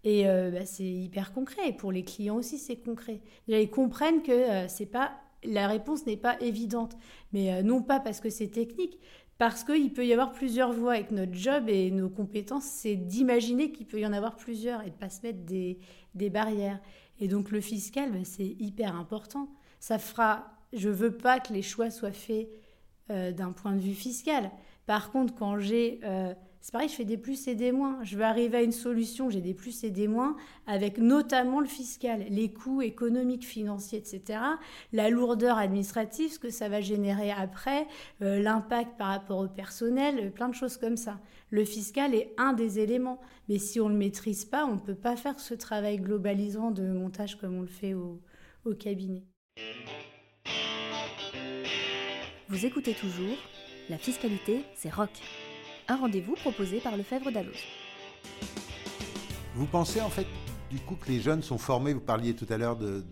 Et 0.03 0.27
euh, 0.27 0.50
bah, 0.50 0.65
c'est 0.65 0.83
hyper 0.83 1.33
concret. 1.33 1.69
Et 1.69 1.74
pour 1.74 1.91
les 1.91 2.03
clients 2.03 2.38
aussi, 2.38 2.57
c'est 2.57 2.77
concret. 2.77 3.21
ils 3.48 3.69
comprennent 3.69 4.24
que 4.24 4.31
euh, 4.31 4.67
c'est 4.67 4.88
pas 4.88 5.12
la 5.43 5.67
réponse 5.67 6.05
n'est 6.05 6.17
pas 6.17 6.39
évidente. 6.39 6.98
Mais 7.33 7.53
euh, 7.53 7.63
non 7.63 7.81
pas 7.81 8.00
parce 8.00 8.19
que 8.19 8.29
c'est 8.29 8.48
technique, 8.48 9.00
parce 9.41 9.63
qu'il 9.63 9.91
peut 9.91 10.05
y 10.05 10.13
avoir 10.13 10.33
plusieurs 10.33 10.71
voies 10.71 10.93
avec 10.93 11.10
notre 11.10 11.33
job 11.33 11.67
et 11.67 11.89
nos 11.89 12.10
compétences, 12.10 12.65
c'est 12.65 12.95
d'imaginer 12.95 13.71
qu'il 13.71 13.88
peut 13.88 14.00
y 14.00 14.05
en 14.05 14.13
avoir 14.13 14.36
plusieurs 14.36 14.83
et 14.83 14.91
de 14.91 14.95
pas 14.95 15.10
se 15.10 15.24
mettre 15.24 15.39
des, 15.39 15.79
barrières. 16.29 16.79
Et 17.19 17.27
donc 17.27 17.50
le 17.50 17.60
fiscal, 17.60 18.12
ben, 18.12 18.24
c'est 18.24 18.55
hyper 18.60 18.95
important. 18.95 19.50
Ça 19.79 19.98
fera, 19.98 20.45
je 20.74 20.89
veux 20.89 21.17
pas 21.17 21.39
que 21.39 21.53
les 21.53 21.63
choix 21.63 21.89
soient 21.89 22.12
faits 22.12 22.50
euh, 23.10 23.31
d'un 23.31 23.51
point 23.51 23.74
de 23.74 23.79
vue 23.79 23.95
fiscal. 23.95 24.51
Par 24.86 25.10
contre, 25.10 25.33
quand 25.33 25.57
j'ai 25.57 26.01
euh, 26.03 26.36
c'est 26.62 26.72
pareil, 26.72 26.89
je 26.89 26.94
fais 26.94 27.06
des 27.06 27.18
plus 27.18 27.48
et 27.48 27.56
des 27.56 27.72
moins. 27.72 27.98
Je 28.03 28.15
veux 28.15 28.24
arriver 28.24 28.58
à 28.58 28.62
une 28.62 28.72
solution, 28.72 29.31
j'ai 29.31 29.42
des 29.42 29.55
plus 29.55 29.83
et 29.83 29.90
des 29.90 30.07
moins, 30.07 30.38
avec 30.68 31.00
notamment 31.00 31.59
le 31.59 31.66
fiscal, 31.66 32.24
les 32.29 32.53
coûts 32.53 32.83
économiques, 32.83 33.46
financiers, 33.46 33.98
etc., 33.98 34.40
la 34.94 35.09
lourdeur 35.09 35.57
administrative, 35.57 36.31
ce 36.31 36.40
que 36.40 36.51
ça 36.51 36.70
va 36.70 36.79
générer 36.79 37.31
après, 37.31 37.88
euh, 38.22 38.40
l'impact 38.40 38.96
par 38.96 39.07
rapport 39.07 39.40
au 39.40 39.48
personnel, 39.48 40.20
euh, 40.20 40.29
plein 40.29 40.50
de 40.50 40.53
choses 40.53 40.77
comme 40.77 40.98
ça. 40.98 41.20
Le 41.50 41.66
fiscal 41.66 42.14
est 42.14 42.31
un 42.38 42.53
des 42.53 42.77
éléments, 42.77 43.20
mais 43.50 43.57
si 43.57 43.79
on 43.79 43.88
ne 43.88 43.94
le 43.94 44.00
maîtrise 44.00 44.46
pas, 44.46 44.66
on 44.66 44.75
ne 44.75 44.79
peut 44.79 44.96
pas 44.96 45.16
faire 45.16 45.40
ce 45.40 45.55
travail 45.55 45.98
globalisant 45.98 46.70
de 46.70 46.83
montage 46.83 47.40
comme 47.40 47.55
on 47.55 47.62
le 47.62 47.68
fait 47.68 47.96
au, 47.96 48.22
au 48.66 48.75
cabinet. 48.75 49.24
Vous 52.50 52.66
écoutez 52.68 52.94
toujours, 52.94 53.38
la 53.90 53.98
fiscalité, 53.98 54.62
c'est 54.75 54.94
rock 54.94 55.09
un 55.87 55.98
rendez-vous 55.98 56.33
proposé 56.35 56.79
par 56.79 56.98
Lefebvre 56.98 57.31
Dalloz. 57.31 57.57
Vous 59.55 59.65
pensez 59.65 60.01
en 60.01 60.09
fait 60.09 60.27
du 60.72 60.79
coup 60.79 60.96
que 60.96 61.09
les 61.09 61.20
jeunes 61.20 61.44
sont 61.44 61.57
formés, 61.57 61.94
vous 61.94 62.00
parliez 62.00 62.33
tout 62.33 62.46
à 62.50 62.57
l'heure 62.57 62.77
de, 62.77 63.03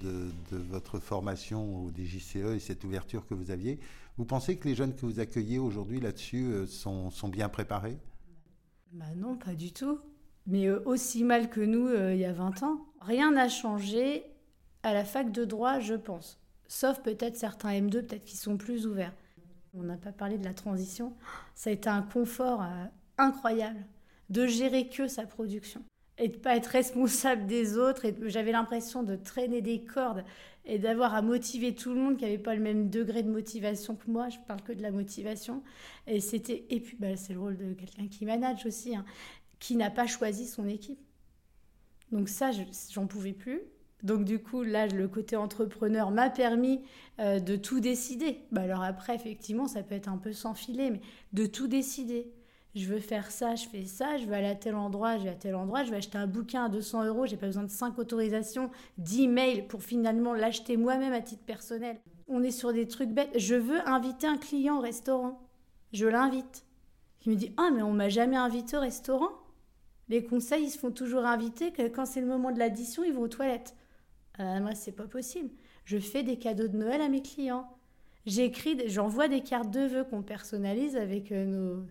votre 0.52 1.00
formation 1.00 1.84
au 1.84 1.92
DJCE 1.92 2.56
et 2.56 2.60
cette 2.60 2.86
ouverture 2.86 3.28
que 3.28 3.34
vous 3.34 3.52
aviez, 3.52 3.80
vous 4.18 4.26
pensez 4.26 4.58
que 4.58 4.68
les 4.68 4.76
jeunes 4.76 4.96
que 4.96 5.06
vous 5.06 5.20
accueillez 5.20 5.60
aujourd'hui 5.60 6.00
là-dessus 6.00 6.46
euh, 6.46 6.66
sont, 6.66 7.12
bien 7.28 7.50
préparés? 7.50 7.98
Bah 8.94 9.06
Non, 9.16 9.36
pas 9.36 9.54
du 9.54 9.72
tout. 9.72 10.00
Mais 10.48 10.68
euh, 10.68 10.82
aussi 10.86 11.24
mal 11.24 11.50
que 11.50 11.62
nous 11.62 11.88
euh, 11.88 12.14
il 12.14 12.20
y 12.20 12.26
a 12.26 12.34
20 12.34 12.64
ans. 12.64 12.86
Rien 13.02 13.32
n'a 13.32 13.50
changé 13.50 14.24
à 14.84 14.94
la 14.94 15.04
fac 15.04 15.32
de 15.32 15.46
droit, 15.46 15.80
je 15.80 15.96
pense. 15.96 16.40
Sauf 16.68 17.02
peut-être 17.02 17.36
certains 17.36 17.72
M2, 17.72 18.06
peut-être 18.06 18.26
qui 18.26 18.38
sont 18.38 18.58
plus 18.58 18.88
ouverts. 18.88 19.14
On 19.74 19.84
n'a 19.84 19.98
pas 19.98 20.12
parlé 20.12 20.38
de 20.38 20.46
la 20.46 20.54
transition. 20.54 21.14
Ça 21.56 21.70
a 21.70 21.74
été 21.74 21.90
un 21.90 22.02
confort 22.02 22.64
euh, 22.64 22.86
incroyable 23.18 23.86
de 24.30 24.48
gérer 24.48 24.88
que 24.88 25.08
sa 25.08 25.26
production 25.26 25.84
et 26.18 26.28
de 26.28 26.38
pas 26.38 26.56
être 26.56 26.68
responsable 26.68 27.48
des 27.48 27.78
autres. 27.78 28.06
Et 28.06 28.16
j'avais 28.26 28.52
l'impression 28.52 29.04
de 29.04 29.16
traîner 29.16 29.62
des 29.62 29.84
cordes 29.84 30.24
et 30.66 30.78
d'avoir 30.78 31.14
à 31.14 31.22
motiver 31.22 31.74
tout 31.74 31.90
le 31.90 31.96
monde 31.96 32.18
qui 32.18 32.26
n'avait 32.26 32.38
pas 32.38 32.56
le 32.56 32.62
même 32.62 32.90
degré 32.90 33.24
de 33.24 33.30
motivation 33.30 33.96
que 33.96 34.10
moi. 34.10 34.30
Je 34.30 34.38
parle 34.48 34.62
que 34.62 34.74
de 34.74 34.82
la 34.82 34.92
motivation. 34.92 35.64
Et 36.08 36.20
c'était 36.20 36.66
et 36.70 36.80
puis 36.80 36.98
bah, 37.00 37.16
c'est 37.16 37.34
le 37.34 37.40
rôle 37.40 37.58
de 37.58 37.74
quelqu'un 37.74 38.08
qui 38.08 38.26
manage 38.26 38.66
aussi, 38.66 38.96
hein, 38.96 39.06
qui 39.60 39.76
n'a 39.76 39.90
pas 39.90 40.08
choisi 40.08 40.46
son 40.46 40.68
équipe. 40.68 41.00
Donc 42.12 42.28
ça, 42.28 42.52
j'en 42.92 43.08
pouvais 43.08 43.34
plus. 43.34 43.62
Donc 44.04 44.24
du 44.24 44.40
coup, 44.40 44.64
là, 44.64 44.88
le 44.88 45.08
côté 45.08 45.36
entrepreneur 45.36 46.12
m'a 46.12 46.30
permis 46.30 46.82
euh, 47.20 47.40
de 47.40 47.56
tout 47.56 47.80
décider. 47.80 48.40
Bah, 48.52 48.62
alors 48.62 48.84
après, 48.84 49.16
effectivement, 49.16 49.68
ça 49.68 49.84
peut 49.84 49.96
être 49.96 50.08
un 50.08 50.18
peu 50.18 50.32
sans 50.32 50.54
filet, 50.54 50.90
mais 50.90 51.02
de 51.34 51.46
tout 51.46 51.68
décider. 51.68 52.32
Je 52.76 52.86
veux 52.86 53.00
faire 53.00 53.32
ça, 53.32 53.56
je 53.56 53.68
fais 53.68 53.86
ça, 53.86 54.18
je 54.18 54.26
veux 54.26 54.34
aller 54.34 54.48
à 54.48 54.56
tel 54.56 54.76
endroit, 54.76 55.18
je 55.18 55.24
vais 55.24 55.30
à 55.30 55.36
tel 55.36 55.56
endroit, 55.56 55.84
je 55.84 55.90
vais 55.90 55.98
acheter 55.98 56.20
un 56.20 56.28
bouquin 56.28 56.66
à 56.66 56.70
200 56.70 57.06
euros, 57.06 57.26
j'ai 57.26 57.36
pas 57.36 57.48
besoin 57.48 57.64
de 57.64 57.70
5 57.70 57.98
autorisations, 57.98 58.70
10 59.00 59.28
mails 59.28 59.68
pour 59.68 59.82
finalement 59.82 60.34
l'acheter 60.34 60.78
moi-même 60.78 61.12
à 61.12 61.22
titre 61.22 61.44
personnel. 61.44 62.00
On 62.28 62.44
est 62.44 62.52
sur 62.52 62.72
des 62.72 62.88
trucs 62.88 63.10
bêtes. 63.10 63.32
Je 63.36 63.56
veux 63.56 63.86
inviter 63.88 64.28
un 64.28 64.38
client 64.38 64.78
au 64.78 64.82
restaurant. 64.82 65.42
Je 65.94 66.06
l'invite. 66.06 66.64
Il 67.26 67.32
me 67.32 67.36
dit 67.36 67.54
Ah, 67.58 67.72
mais 67.74 67.82
on 67.82 67.92
m'a 67.92 68.08
jamais 68.08 68.38
invité 68.38 68.78
au 68.78 68.82
restaurant. 68.82 69.32
Les 70.08 70.24
conseils, 70.24 70.66
ils 70.66 70.70
se 70.70 70.78
font 70.78 70.92
toujours 70.92 71.26
inviter 71.26 71.74
quand 71.74 72.06
c'est 72.06 72.22
le 72.22 72.28
moment 72.28 72.52
de 72.52 72.60
l'addition, 72.60 73.04
ils 73.04 73.14
vont 73.14 73.24
aux 73.24 73.28
toilettes. 73.28 73.76
Euh, 74.40 74.60
moi, 74.60 74.76
c'est 74.76 74.92
pas 74.92 75.08
possible. 75.08 75.50
Je 75.86 75.98
fais 75.98 76.24
des 76.24 76.38
cadeaux 76.38 76.68
de 76.68 76.78
Noël 76.78 77.02
à 77.02 77.10
mes 77.10 77.22
clients. 77.22 77.68
J'écris, 78.26 78.78
j'envoie 78.88 79.28
des 79.28 79.42
cartes 79.42 79.72
de 79.72 79.82
vœux 79.82 80.04
qu'on 80.04 80.22
personnalise 80.22 80.96
avec 80.96 81.32
euh, 81.32 81.46
nos, 81.46 81.86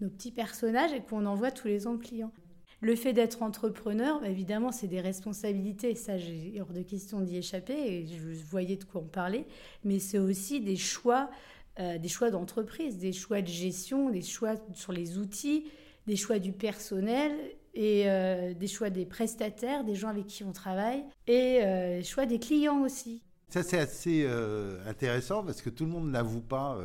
nos, 0.00 0.08
petits 0.08 0.30
personnages 0.32 0.92
et 0.92 1.00
qu'on 1.00 1.26
envoie 1.26 1.50
tous 1.50 1.68
les 1.68 1.86
ans 1.86 1.94
aux 1.94 1.98
clients. 1.98 2.32
Le 2.80 2.96
fait 2.96 3.12
d'être 3.12 3.42
entrepreneur, 3.42 4.20
bah, 4.20 4.28
évidemment, 4.28 4.72
c'est 4.72 4.88
des 4.88 5.00
responsabilités. 5.00 5.94
Ça, 5.94 6.18
j'ai 6.18 6.60
hors 6.60 6.72
de 6.72 6.82
question 6.82 7.20
d'y 7.20 7.36
échapper 7.36 7.74
et 7.74 8.06
je 8.06 8.44
voyais 8.44 8.76
de 8.76 8.84
quoi 8.84 9.00
on 9.00 9.08
parlait. 9.08 9.46
Mais 9.84 9.98
c'est 9.98 10.18
aussi 10.18 10.60
des 10.60 10.76
choix, 10.76 11.30
euh, 11.78 11.98
des 11.98 12.08
choix 12.08 12.30
d'entreprise, 12.30 12.98
des 12.98 13.12
choix 13.12 13.40
de 13.40 13.48
gestion, 13.48 14.10
des 14.10 14.22
choix 14.22 14.54
sur 14.74 14.92
les 14.92 15.18
outils, 15.18 15.64
des 16.06 16.16
choix 16.16 16.38
du 16.38 16.52
personnel 16.52 17.32
et 17.74 18.08
euh, 18.08 18.54
des 18.54 18.66
choix 18.66 18.90
des 18.90 19.04
prestataires, 19.04 19.84
des 19.84 19.94
gens 19.94 20.08
avec 20.08 20.26
qui 20.26 20.44
on 20.44 20.52
travaille, 20.52 21.04
et 21.26 21.62
euh, 21.62 22.02
choix 22.02 22.26
des 22.26 22.38
clients 22.38 22.82
aussi. 22.82 23.22
Ça, 23.48 23.62
c'est 23.62 23.78
assez 23.78 24.24
euh, 24.26 24.78
intéressant 24.88 25.44
parce 25.44 25.62
que 25.62 25.70
tout 25.70 25.84
le 25.84 25.90
monde 25.90 26.10
n'avoue 26.10 26.40
pas 26.40 26.78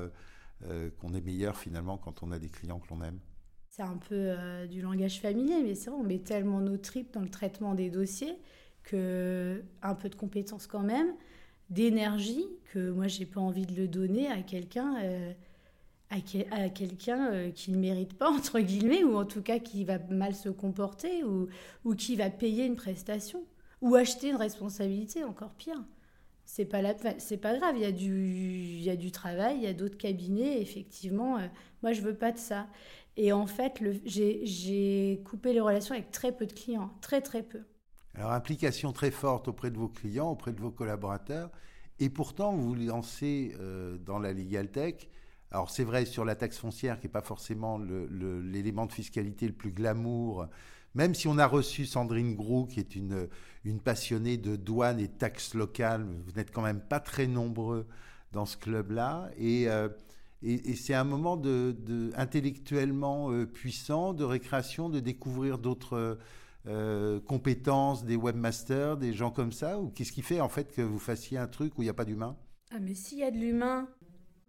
qu'on 1.00 1.14
est 1.14 1.22
meilleur 1.22 1.56
finalement 1.56 1.98
quand 1.98 2.22
on 2.22 2.32
a 2.32 2.38
des 2.40 2.50
clients 2.50 2.80
que 2.80 2.94
l'on 2.94 3.02
aime. 3.02 3.20
C'est 3.70 3.82
un 3.82 3.98
peu 3.98 4.36
du 4.68 4.82
langage 4.82 5.22
familier, 5.22 5.64
mais 5.64 5.74
c'est 5.74 5.90
vrai, 5.90 6.00
on 6.00 6.04
met 6.04 6.20
tellement 6.20 6.60
nos 6.60 6.76
tripes 6.78 7.14
dans 7.14 7.22
le 7.22 7.30
traitement 7.30 7.76
des 7.76 7.90
dossiers 7.90 8.38
que 8.84 9.64
un 9.82 9.96
peu 9.96 10.10
de 10.10 10.16
compétences 10.16 10.68
quand 10.68 10.82
même, 10.82 11.14
d'énergie 11.70 12.46
que 12.74 12.92
moi 12.92 13.08
j'ai 13.08 13.26
pas 13.26 13.40
envie 13.40 13.66
de 13.66 13.74
le 13.76 13.88
donner 13.88 14.28
à 14.28 14.42
quelqu'un 14.42 14.96
à, 16.10 16.70
quelqu'un 16.70 17.32
euh, 17.32 17.52
qui 17.52 17.72
ne 17.72 17.78
mérite 17.78 18.14
pas, 18.14 18.30
entre 18.30 18.60
guillemets, 18.60 19.04
ou 19.04 19.16
en 19.16 19.26
tout 19.26 19.42
cas 19.42 19.60
qui 19.60 19.84
va 19.84 20.00
mal 20.10 20.36
se 20.36 20.50
comporter, 20.50 21.24
ou, 21.24 21.96
qui 21.96 22.16
va 22.16 22.30
payer 22.30 22.66
une 22.66 22.76
prestation, 22.76 23.44
ou 23.82 23.96
acheter 23.96 24.30
une 24.30 24.36
responsabilité, 24.36 25.24
encore 25.24 25.52
pire. 25.52 25.84
c'est 26.46 26.66
pas 26.66 26.82
pas 26.82 27.58
grave. 27.58 27.76
Il 27.76 27.82
y 27.82 27.86
a 27.86 27.92
du, 27.92 28.28
il 28.28 28.82
y 28.84 28.90
a 28.90 28.96
du 28.96 29.12
travail, 29.12 29.58
il 29.58 29.64
y 29.64 29.68
a 29.68 29.74
d'autres 29.74 29.98
cabinets. 29.98 30.62
Effectivement, 30.62 31.38
euh, 31.38 31.48
moi 31.84 31.94
je 31.94 32.02
veux 32.02 32.16
pas 32.16 32.32
de 32.32 32.40
ça. 32.40 32.68
Et 33.18 33.34
en 33.34 33.48
fait, 33.48 33.84
j'ai 34.06 35.22
coupé 35.26 35.54
les 35.54 35.60
relations 35.60 35.94
avec 35.94 36.10
très 36.12 36.32
peu 36.32 36.46
de 36.46 36.54
clients, 36.54 36.92
très 37.02 37.22
très 37.22 37.44
peu. 37.44 37.60
Alors 38.16 38.32
implication 38.32 38.92
très 38.94 39.12
forte 39.12 39.48
auprès 39.48 39.72
de 39.72 39.78
vos 39.78 39.90
clients, 39.90 40.32
auprès 40.32 40.54
de 40.54 40.60
vos 40.60 40.72
collaborateurs, 40.72 41.52
et 42.00 42.10
pourtant 42.10 42.54
vous 42.54 42.70
vous 42.70 42.76
lancez 42.76 43.56
euh, 43.60 43.98
dans 43.98 44.20
la 44.20 44.34
legal 44.34 44.72
tech. 44.72 45.10
Alors 45.52 45.70
c'est 45.70 45.84
vrai 45.84 46.06
sur 46.06 46.26
la 46.26 46.36
taxe 46.36 46.58
foncière 46.58 47.00
qui 47.00 47.08
n'est 47.08 47.12
pas 47.12 47.22
forcément 47.22 47.80
l'élément 47.80 48.86
de 48.86 48.92
fiscalité 48.92 49.48
le 49.48 49.54
plus 49.54 49.72
glamour 49.72 50.48
même 50.96 51.14
si 51.14 51.28
on 51.28 51.38
a 51.38 51.46
reçu 51.46 51.86
Sandrine 51.86 52.36
Grou, 52.36 52.66
qui 52.66 52.80
est 52.80 52.96
une, 52.96 53.28
passionnée 53.84 54.38
de 54.38 54.56
douane 54.56 55.00
et 55.00 55.08
taxes 55.08 55.54
locales, 55.54 56.06
vous 56.26 56.32
n'êtes 56.34 56.52
quand 56.52 56.62
même 56.62 56.82
pas 56.82 57.00
très 57.00 57.28
nombreux 57.28 57.88
dans 58.32 58.46
ce 58.46 58.58
club-là. 58.58 59.30
Et, 59.38 59.70
euh, 59.70 59.90
c'est 60.42 60.94
un 60.94 61.04
moment 61.04 61.40
intellectuellement 62.16 63.32
euh, 63.32 63.46
puissant, 63.46 64.14
de 64.14 64.24
récréation, 64.24 64.90
de 64.90 65.00
découvrir 65.00 65.58
d'autres 65.58 66.18
euh, 66.68 67.20
compétences, 67.22 68.06
des 68.06 68.16
webmasters, 68.16 68.98
des 68.98 69.14
gens 69.14 69.32
comme 69.32 69.52
ça. 69.52 69.80
Ou 69.80 69.90
qu'est-ce 69.90 70.12
qui 70.12 70.22
fait 70.22 70.40
en 70.40 70.50
fait 70.50 70.74
que 70.74 70.82
vous 70.82 71.00
fassiez 71.00 71.38
un 71.38 71.48
truc 71.48 71.78
où 71.78 71.82
il 71.82 71.86
n'y 71.86 71.90
a 71.90 71.94
pas 71.94 72.06
d'humain? 72.06 72.38
Ah 72.72 72.80
mais 72.80 72.94
s'il 72.94 73.18
y 73.18 73.24
a 73.24 73.32
de 73.32 73.38
l'humain, 73.38 73.88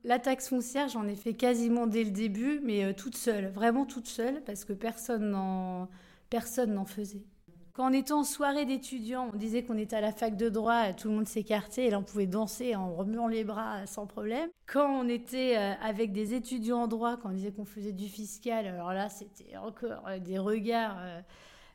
la 0.05 0.19
taxe 0.19 0.49
foncière, 0.49 0.89
j'en 0.89 1.07
ai 1.07 1.17
fait 1.17 1.35
quasiment 1.35 1.87
dès 1.87 2.05
le 2.05 2.11
début, 2.11 2.61
mais 2.63 2.95
toute 2.95 3.17
seule, 3.17 3.49
vraiment 3.49 3.87
toute 3.87 4.07
seule, 4.07 4.43
parce 4.45 4.65
que 4.65 4.73
personne 4.73 5.31
n'en 5.31 5.89
personne 6.31 6.73
n'en 6.73 6.87
faisait. 6.87 7.25
Quand 7.73 7.91
on 7.91 7.93
était 7.93 8.13
en 8.13 8.25
soirée 8.25 8.65
d'étudiants, 8.65 9.31
on 9.33 9.37
disait 9.37 9.63
qu'on 9.63 9.79
était 9.79 9.97
à 9.97 10.01
la 10.01 10.13
fac 10.13 10.37
de 10.37 10.49
droit, 10.49 10.93
tout 10.93 11.09
le 11.09 11.15
monde 11.15 11.29
s'écartait 11.29 11.87
et 11.87 11.91
là 11.91 11.99
on 11.99 12.03
pouvait 12.03 12.27
danser 12.27 12.75
en 12.75 12.95
remuant 12.95 13.29
les 13.29 13.45
bras 13.45 13.87
sans 13.87 14.07
problème. 14.07 14.49
Quand 14.67 14.89
on 14.89 15.09
était 15.09 15.57
euh, 15.57 15.75
avec 15.81 16.13
des 16.13 16.35
étudiants 16.35 16.83
en 16.83 16.89
droit, 16.89 17.17
quand 17.17 17.31
on 17.31 17.33
disait 17.33 17.53
qu'on 17.53 17.65
faisait 17.65 17.93
du 17.93 18.09
fiscal, 18.09 18.67
alors 18.67 18.93
là 18.93 19.09
c'était 19.09 19.57
encore 19.57 20.07
euh, 20.09 20.19
des 20.19 20.39
regards 20.39 20.99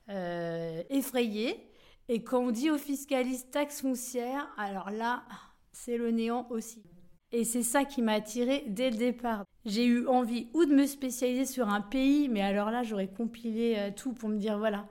euh, 0.10 0.84
effrayés. 0.90 1.72
Et 2.08 2.24
quand 2.24 2.40
on 2.40 2.52
dit 2.52 2.70
aux 2.70 2.78
fiscalistes 2.78 3.52
taxe 3.52 3.82
foncière, 3.82 4.48
alors 4.58 4.92
là 4.92 5.24
c'est 5.72 5.98
le 5.98 6.12
néant 6.12 6.46
aussi. 6.50 6.84
Et 7.32 7.44
c'est 7.44 7.64
ça 7.64 7.84
qui 7.86 8.02
m'a 8.02 8.14
attirée 8.14 8.64
dès 8.68 8.90
le 8.90 8.98
départ. 8.98 9.46
J'ai 9.66 9.86
eu 9.86 10.08
envie 10.08 10.48
ou 10.54 10.66
de 10.66 10.74
me 10.74 10.86
spécialiser 10.86 11.46
sur 11.46 11.70
un 11.70 11.82
pays, 11.82 12.30
mais 12.30 12.42
alors 12.42 12.72
là, 12.72 12.84
j'aurais 12.84 13.08
compilé 13.08 13.76
euh, 13.78 13.92
tout 13.96 14.14
pour 14.14 14.30
me 14.30 14.38
dire 14.38 14.58
voilà, 14.58 14.88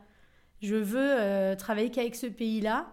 je 0.60 0.74
veux 0.74 0.98
euh, 1.00 1.54
travailler 1.54 1.90
qu'avec 1.90 2.16
ce 2.16 2.26
pays-là, 2.26 2.92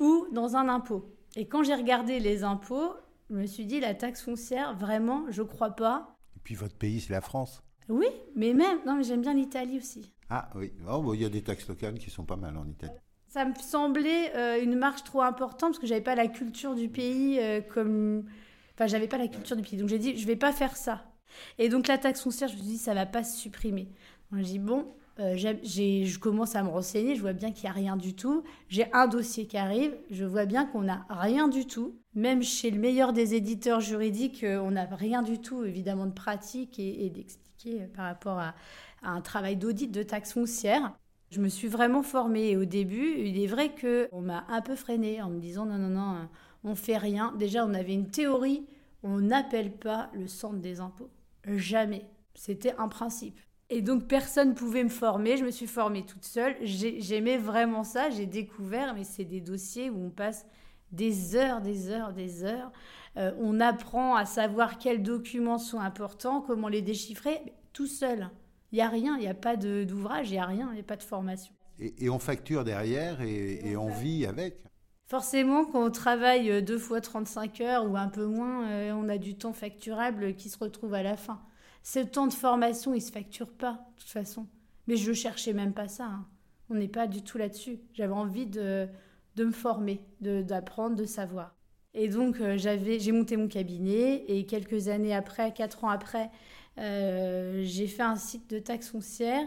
ou 0.00 0.26
dans 0.32 0.56
un 0.56 0.68
impôt. 0.68 1.08
Et 1.36 1.46
quand 1.46 1.62
j'ai 1.62 1.74
regardé 1.74 2.18
les 2.18 2.42
impôts, 2.44 2.94
je 3.30 3.36
me 3.36 3.46
suis 3.46 3.64
dit 3.64 3.80
la 3.80 3.94
taxe 3.94 4.22
foncière, 4.22 4.76
vraiment, 4.76 5.24
je 5.30 5.42
crois 5.42 5.70
pas. 5.70 6.16
Et 6.36 6.40
puis 6.42 6.54
votre 6.54 6.76
pays, 6.76 7.00
c'est 7.00 7.12
la 7.12 7.20
France. 7.20 7.62
Oui, 7.88 8.08
mais 8.34 8.54
même, 8.54 8.78
non, 8.86 8.96
mais 8.96 9.04
j'aime 9.04 9.22
bien 9.22 9.34
l'Italie 9.34 9.78
aussi. 9.78 10.12
Ah 10.30 10.50
oui, 10.56 10.72
oh, 10.88 11.14
il 11.14 11.22
y 11.22 11.24
a 11.24 11.28
des 11.28 11.42
taxes 11.42 11.68
locales 11.68 11.98
qui 11.98 12.10
sont 12.10 12.24
pas 12.24 12.36
mal 12.36 12.56
en 12.56 12.66
Italie. 12.66 12.92
Ça 13.28 13.44
me 13.44 13.54
semblait 13.54 14.34
euh, 14.36 14.62
une 14.62 14.76
marche 14.76 15.04
trop 15.04 15.22
importante 15.22 15.70
parce 15.70 15.78
que 15.78 15.86
j'avais 15.86 16.00
pas 16.00 16.14
la 16.14 16.28
culture 16.28 16.74
du 16.74 16.88
pays 16.88 17.40
comme 17.72 18.24
Enfin, 18.74 18.86
j'avais 18.86 19.08
pas 19.08 19.18
la 19.18 19.28
culture 19.28 19.56
du 19.56 19.62
pays. 19.62 19.78
Donc 19.78 19.88
j'ai 19.88 19.98
dit, 19.98 20.16
je 20.16 20.26
vais 20.26 20.36
pas 20.36 20.52
faire 20.52 20.76
ça. 20.76 21.04
Et 21.58 21.68
donc 21.68 21.86
la 21.86 21.98
taxe 21.98 22.22
foncière, 22.22 22.48
je 22.48 22.54
me 22.54 22.58
suis 22.58 22.68
dit, 22.70 22.78
ça 22.78 22.94
va 22.94 23.06
pas 23.06 23.24
se 23.24 23.38
supprimer. 23.38 23.88
Donc 24.30 24.40
j'ai 24.40 24.52
dit, 24.52 24.58
bon, 24.58 24.86
euh, 25.20 25.36
je 25.36 26.18
commence 26.18 26.56
à 26.56 26.62
me 26.64 26.68
renseigner, 26.68 27.14
je 27.14 27.20
vois 27.20 27.32
bien 27.32 27.52
qu'il 27.52 27.64
n'y 27.64 27.70
a 27.70 27.72
rien 27.72 27.96
du 27.96 28.14
tout. 28.14 28.42
J'ai 28.68 28.92
un 28.92 29.06
dossier 29.06 29.46
qui 29.46 29.56
arrive, 29.56 29.94
je 30.10 30.24
vois 30.24 30.44
bien 30.44 30.66
qu'on 30.66 30.82
n'a 30.82 31.06
rien 31.08 31.46
du 31.46 31.66
tout. 31.66 31.96
Même 32.14 32.42
chez 32.42 32.70
le 32.70 32.80
meilleur 32.80 33.12
des 33.12 33.34
éditeurs 33.34 33.80
juridiques, 33.80 34.42
euh, 34.42 34.58
on 34.58 34.72
n'a 34.72 34.84
rien 34.86 35.22
du 35.22 35.40
tout, 35.40 35.64
évidemment, 35.64 36.06
de 36.06 36.12
pratique 36.12 36.78
et, 36.78 37.10
d'expliquer 37.10 37.82
euh, 37.82 37.86
par 37.94 38.06
rapport 38.06 38.38
à, 38.38 38.54
à 39.02 39.10
un 39.10 39.20
travail 39.20 39.56
d'audit 39.56 39.90
de 39.90 40.02
taxe 40.02 40.32
foncière. 40.32 40.92
Je 41.30 41.40
me 41.40 41.48
suis 41.48 41.68
vraiment 41.68 42.02
formée 42.02 42.50
et 42.50 42.56
au 42.56 42.64
début, 42.64 43.14
il 43.18 43.40
est 43.40 43.46
vrai 43.46 43.74
qu'on 43.74 44.20
m'a 44.20 44.44
un 44.48 44.60
peu 44.60 44.76
freinée 44.76 45.22
en 45.22 45.30
me 45.30 45.40
disant 45.40 45.64
non, 45.64 45.78
non, 45.78 45.88
non, 45.88 46.28
on 46.64 46.74
fait 46.74 46.96
rien. 46.96 47.32
Déjà, 47.38 47.64
on 47.64 47.74
avait 47.74 47.94
une 47.94 48.10
théorie, 48.10 48.66
on 49.02 49.20
n'appelle 49.20 49.70
pas 49.70 50.10
le 50.14 50.26
centre 50.26 50.58
des 50.58 50.80
impôts. 50.80 51.10
Jamais. 51.46 52.06
C'était 52.34 52.74
un 52.78 52.88
principe. 52.88 53.38
Et 53.70 53.80
donc 53.80 54.06
personne 54.08 54.54
pouvait 54.54 54.84
me 54.84 54.88
former, 54.88 55.36
je 55.36 55.44
me 55.44 55.50
suis 55.50 55.66
formée 55.66 56.04
toute 56.04 56.24
seule. 56.24 56.56
J'aimais 56.62 57.38
vraiment 57.38 57.84
ça, 57.84 58.10
j'ai 58.10 58.26
découvert, 58.26 58.94
mais 58.94 59.04
c'est 59.04 59.24
des 59.24 59.40
dossiers 59.40 59.90
où 59.90 60.06
on 60.06 60.10
passe 60.10 60.46
des 60.92 61.36
heures, 61.36 61.60
des 61.60 61.90
heures, 61.90 62.12
des 62.12 62.44
heures. 62.44 62.72
Euh, 63.16 63.32
on 63.38 63.60
apprend 63.60 64.16
à 64.16 64.26
savoir 64.26 64.78
quels 64.78 65.02
documents 65.02 65.58
sont 65.58 65.80
importants, 65.80 66.40
comment 66.40 66.68
les 66.68 66.82
déchiffrer, 66.82 67.40
tout 67.72 67.86
seul. 67.86 68.30
Il 68.72 68.76
n'y 68.76 68.82
a 68.82 68.88
rien, 68.88 69.16
il 69.16 69.20
n'y 69.20 69.28
a 69.28 69.34
pas 69.34 69.56
d'ouvrage, 69.56 70.30
il 70.30 70.32
n'y 70.32 70.38
a 70.38 70.46
rien, 70.46 70.68
il 70.72 70.74
n'y 70.74 70.80
a 70.80 70.84
pas 70.84 70.96
de 70.96 71.02
formation. 71.02 71.54
Et, 71.78 72.08
on 72.08 72.18
facture 72.18 72.64
derrière 72.64 73.20
et 73.22 73.76
on 73.76 73.88
vit 73.88 74.26
avec 74.26 74.62
Forcément, 75.06 75.66
quand 75.66 75.84
on 75.84 75.90
travaille 75.90 76.50
euh, 76.50 76.60
deux 76.62 76.78
fois 76.78 77.00
35 77.00 77.60
heures 77.60 77.90
ou 77.90 77.96
un 77.96 78.08
peu 78.08 78.24
moins, 78.24 78.68
euh, 78.70 78.92
on 78.92 79.08
a 79.08 79.18
du 79.18 79.36
temps 79.36 79.52
facturable 79.52 80.34
qui 80.34 80.48
se 80.48 80.58
retrouve 80.58 80.94
à 80.94 81.02
la 81.02 81.16
fin. 81.16 81.42
Ce 81.82 81.98
temps 81.98 82.26
de 82.26 82.32
formation, 82.32 82.94
il 82.94 83.02
se 83.02 83.12
facture 83.12 83.50
pas, 83.52 83.72
de 83.72 84.00
toute 84.00 84.10
façon. 84.10 84.46
Mais 84.86 84.96
je 84.96 85.12
cherchais 85.12 85.52
même 85.52 85.74
pas 85.74 85.88
ça. 85.88 86.06
Hein. 86.06 86.26
On 86.70 86.74
n'est 86.74 86.88
pas 86.88 87.06
du 87.06 87.22
tout 87.22 87.36
là-dessus. 87.36 87.78
J'avais 87.92 88.14
envie 88.14 88.46
de, 88.46 88.88
me 89.36 89.50
former, 89.50 90.00
d'apprendre, 90.20 90.96
de, 90.96 91.04
savoir. 91.04 91.54
Et 91.92 92.08
donc, 92.08 92.40
euh, 92.40 92.56
j'ai 92.56 93.12
monté 93.12 93.36
mon 93.36 93.48
cabinet 93.48 94.24
et 94.26 94.46
quelques 94.46 94.88
années 94.88 95.14
après, 95.14 95.52
quatre 95.52 95.84
ans 95.84 95.90
après, 95.90 96.30
j'ai 96.78 97.86
fait 97.86 98.02
un 98.02 98.16
site 98.16 98.48
de 98.48 98.58
taxe 98.58 98.88
foncière. 98.88 99.46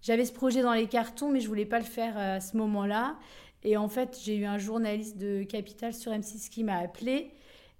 J'avais 0.00 0.24
ce 0.24 0.32
projet 0.32 0.62
dans 0.62 0.72
les 0.72 0.86
cartons, 0.86 1.30
mais 1.30 1.40
je 1.40 1.48
voulais 1.48 1.66
pas 1.66 1.78
le 1.78 1.84
faire 1.84 2.16
à 2.16 2.40
ce 2.40 2.56
moment-là. 2.56 3.16
Et 3.62 3.76
en 3.76 3.88
fait, 3.88 4.18
j'ai 4.22 4.36
eu 4.36 4.44
un 4.44 4.58
journaliste 4.58 5.18
de 5.18 5.42
Capital 5.42 5.92
sur 5.92 6.12
M6 6.12 6.48
qui 6.48 6.64
m'a 6.64 6.78
appelé 6.78 7.32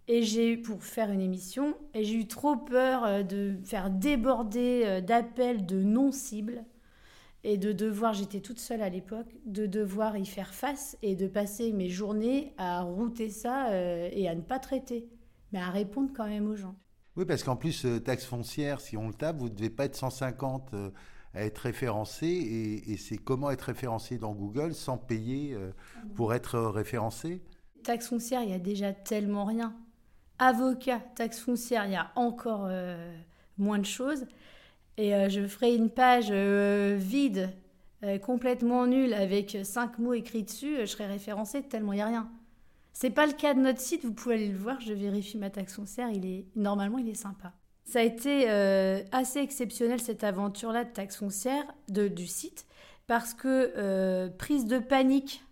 et 0.09 0.23
j'ai 0.23 0.57
pour 0.57 0.83
faire 0.83 1.11
une 1.11 1.21
émission 1.21 1.77
et 1.95 2.05
j'ai 2.05 2.17
eu 2.17 2.27
trop 2.27 2.57
peur 2.57 3.05
euh, 3.05 3.23
de 3.23 3.57
faire 3.65 3.91
déborder 3.91 4.83
euh, 4.85 5.01
d'appels 5.01 5.65
de 5.65 5.83
non-cibles 5.83 6.65
et 7.43 7.57
de 7.57 7.73
devoir, 7.73 8.13
j'étais 8.13 8.41
toute 8.41 8.59
seule 8.59 8.83
à 8.83 8.91
l'époque, 8.91 9.35
de 9.47 9.65
devoir 9.65 10.19
y 10.19 10.27
faire 10.27 10.53
face 10.53 10.99
et 11.01 11.17
de 11.17 11.27
passer 11.27 11.73
mes 11.73 11.89
journées 11.89 12.53
à 12.59 12.83
router 12.83 13.31
ça 13.31 13.69
euh, 13.71 14.11
et 14.13 14.29
à 14.29 14.35
ne 14.35 14.43
pas 14.43 14.59
traiter, 14.59 15.09
mais 15.53 15.61
à 15.61 15.71
répondre 15.71 16.11
quand 16.15 16.27
même 16.27 16.51
aux 16.51 16.57
gens. 16.57 16.75
Oui, 17.17 17.25
parce 17.25 17.43
qu'en 17.43 17.57
plus, 17.57 17.87
taxe 18.05 18.25
foncière, 18.27 18.81
si 18.81 18.97
on 18.97 19.09
le 19.09 19.15
tape, 19.15 19.39
vous 19.39 19.49
ne 19.49 19.55
devez 19.55 19.71
pas 19.71 19.87
être 19.87 19.97
150 19.97 20.75
à 21.35 21.45
être 21.45 21.59
référencé 21.59 22.27
et, 22.87 22.97
c'est 22.97 23.19
comment 23.19 23.51
être 23.51 23.63
référencé 23.63 24.19
dans 24.19 24.33
Google 24.33 24.75
sans 24.75 24.99
payer 24.99 25.55
euh, 25.55 25.71
pour 26.15 26.35
être 26.35 26.59
référencé? 26.59 27.43
Taxe 27.85 28.09
foncière, 28.09 28.43
il 28.43 28.51
y 28.51 28.55
a 28.55 28.59
déjà 28.59 28.93
tellement 28.93 29.45
rien. 29.45 29.75
Avocat, 30.39 31.01
taxe 31.15 31.39
foncière, 31.39 31.87
il 31.87 31.93
y 31.93 31.97
a 31.97 32.11
encore 32.17 32.67
euh, 32.69 33.17
moins 33.59 33.79
de 33.79 33.87
choses. 33.87 34.27
Et 34.97 35.15
euh, 35.15 35.29
je 35.29 35.47
ferai 35.47 35.75
une 35.75 35.91
page 35.91 36.33
vide, 36.33 37.51
complètement 38.23 38.87
nulle, 38.87 39.13
avec 39.13 39.59
cinq 39.63 39.99
mots 39.99 40.15
écrits 40.15 40.43
dessus, 40.43 40.77
je 40.81 40.87
serai 40.87 41.07
référencé 41.07 41.63
tellement 41.63 41.93
il 41.93 41.97
n'y 41.97 42.03
a 42.03 42.07
rien. 42.07 42.31
C'est 42.93 43.11
pas 43.11 43.27
le 43.27 43.35
cas 43.35 43.55
de 43.55 43.61
notre 43.61 43.81
site, 43.81 44.05
vous 44.05 44.13
pouvez 44.13 44.35
aller 44.35 44.49
le 44.49 44.59
voir, 44.59 44.81
je 44.81 44.93
vérifie 44.93 45.39
ma 45.39 45.51
taxe 45.51 45.75
foncière, 45.75 46.11
il 46.11 46.27
est 46.27 46.47
normalement 46.57 46.99
il 46.99 47.09
est 47.09 47.15
sympa. 47.15 47.53
Ça 47.85 48.01
a 48.01 48.03
été 48.03 48.49
euh, 48.49 49.03
assez 49.13 49.41
exceptionnel 49.41 50.01
cette 50.01 50.25
aventure-là 50.25 50.85
de 50.85 50.91
taxe 50.91 51.17
foncière 51.17 51.65
de, 51.89 52.09
du 52.09 52.27
site 52.27 52.67
parce 53.07 53.35
que 53.35 53.73
euh, 53.77 54.29
prise 54.29 54.67
de 54.67 54.79
panique 54.79 55.43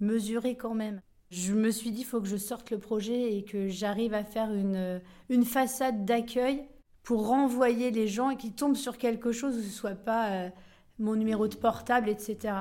mesurée 0.00 0.56
quand 0.56 0.74
même. 0.74 1.00
Je 1.30 1.52
me 1.52 1.70
suis 1.70 1.90
dit, 1.90 2.00
il 2.00 2.04
faut 2.04 2.20
que 2.20 2.26
je 2.26 2.36
sorte 2.36 2.70
le 2.70 2.78
projet 2.78 3.36
et 3.36 3.44
que 3.44 3.68
j'arrive 3.68 4.14
à 4.14 4.24
faire 4.24 4.52
une, 4.52 5.00
une 5.28 5.44
façade 5.44 6.04
d'accueil 6.04 6.64
pour 7.02 7.28
renvoyer 7.28 7.90
les 7.90 8.08
gens 8.08 8.30
et 8.30 8.36
qu'ils 8.36 8.54
tombent 8.54 8.76
sur 8.76 8.98
quelque 8.98 9.30
chose 9.30 9.56
où 9.56 9.62
ce 9.62 9.70
soit 9.70 9.94
pas 9.94 10.30
euh, 10.30 10.50
mon 10.98 11.16
numéro 11.16 11.48
de 11.48 11.56
portable, 11.56 12.08
etc. 12.08 12.54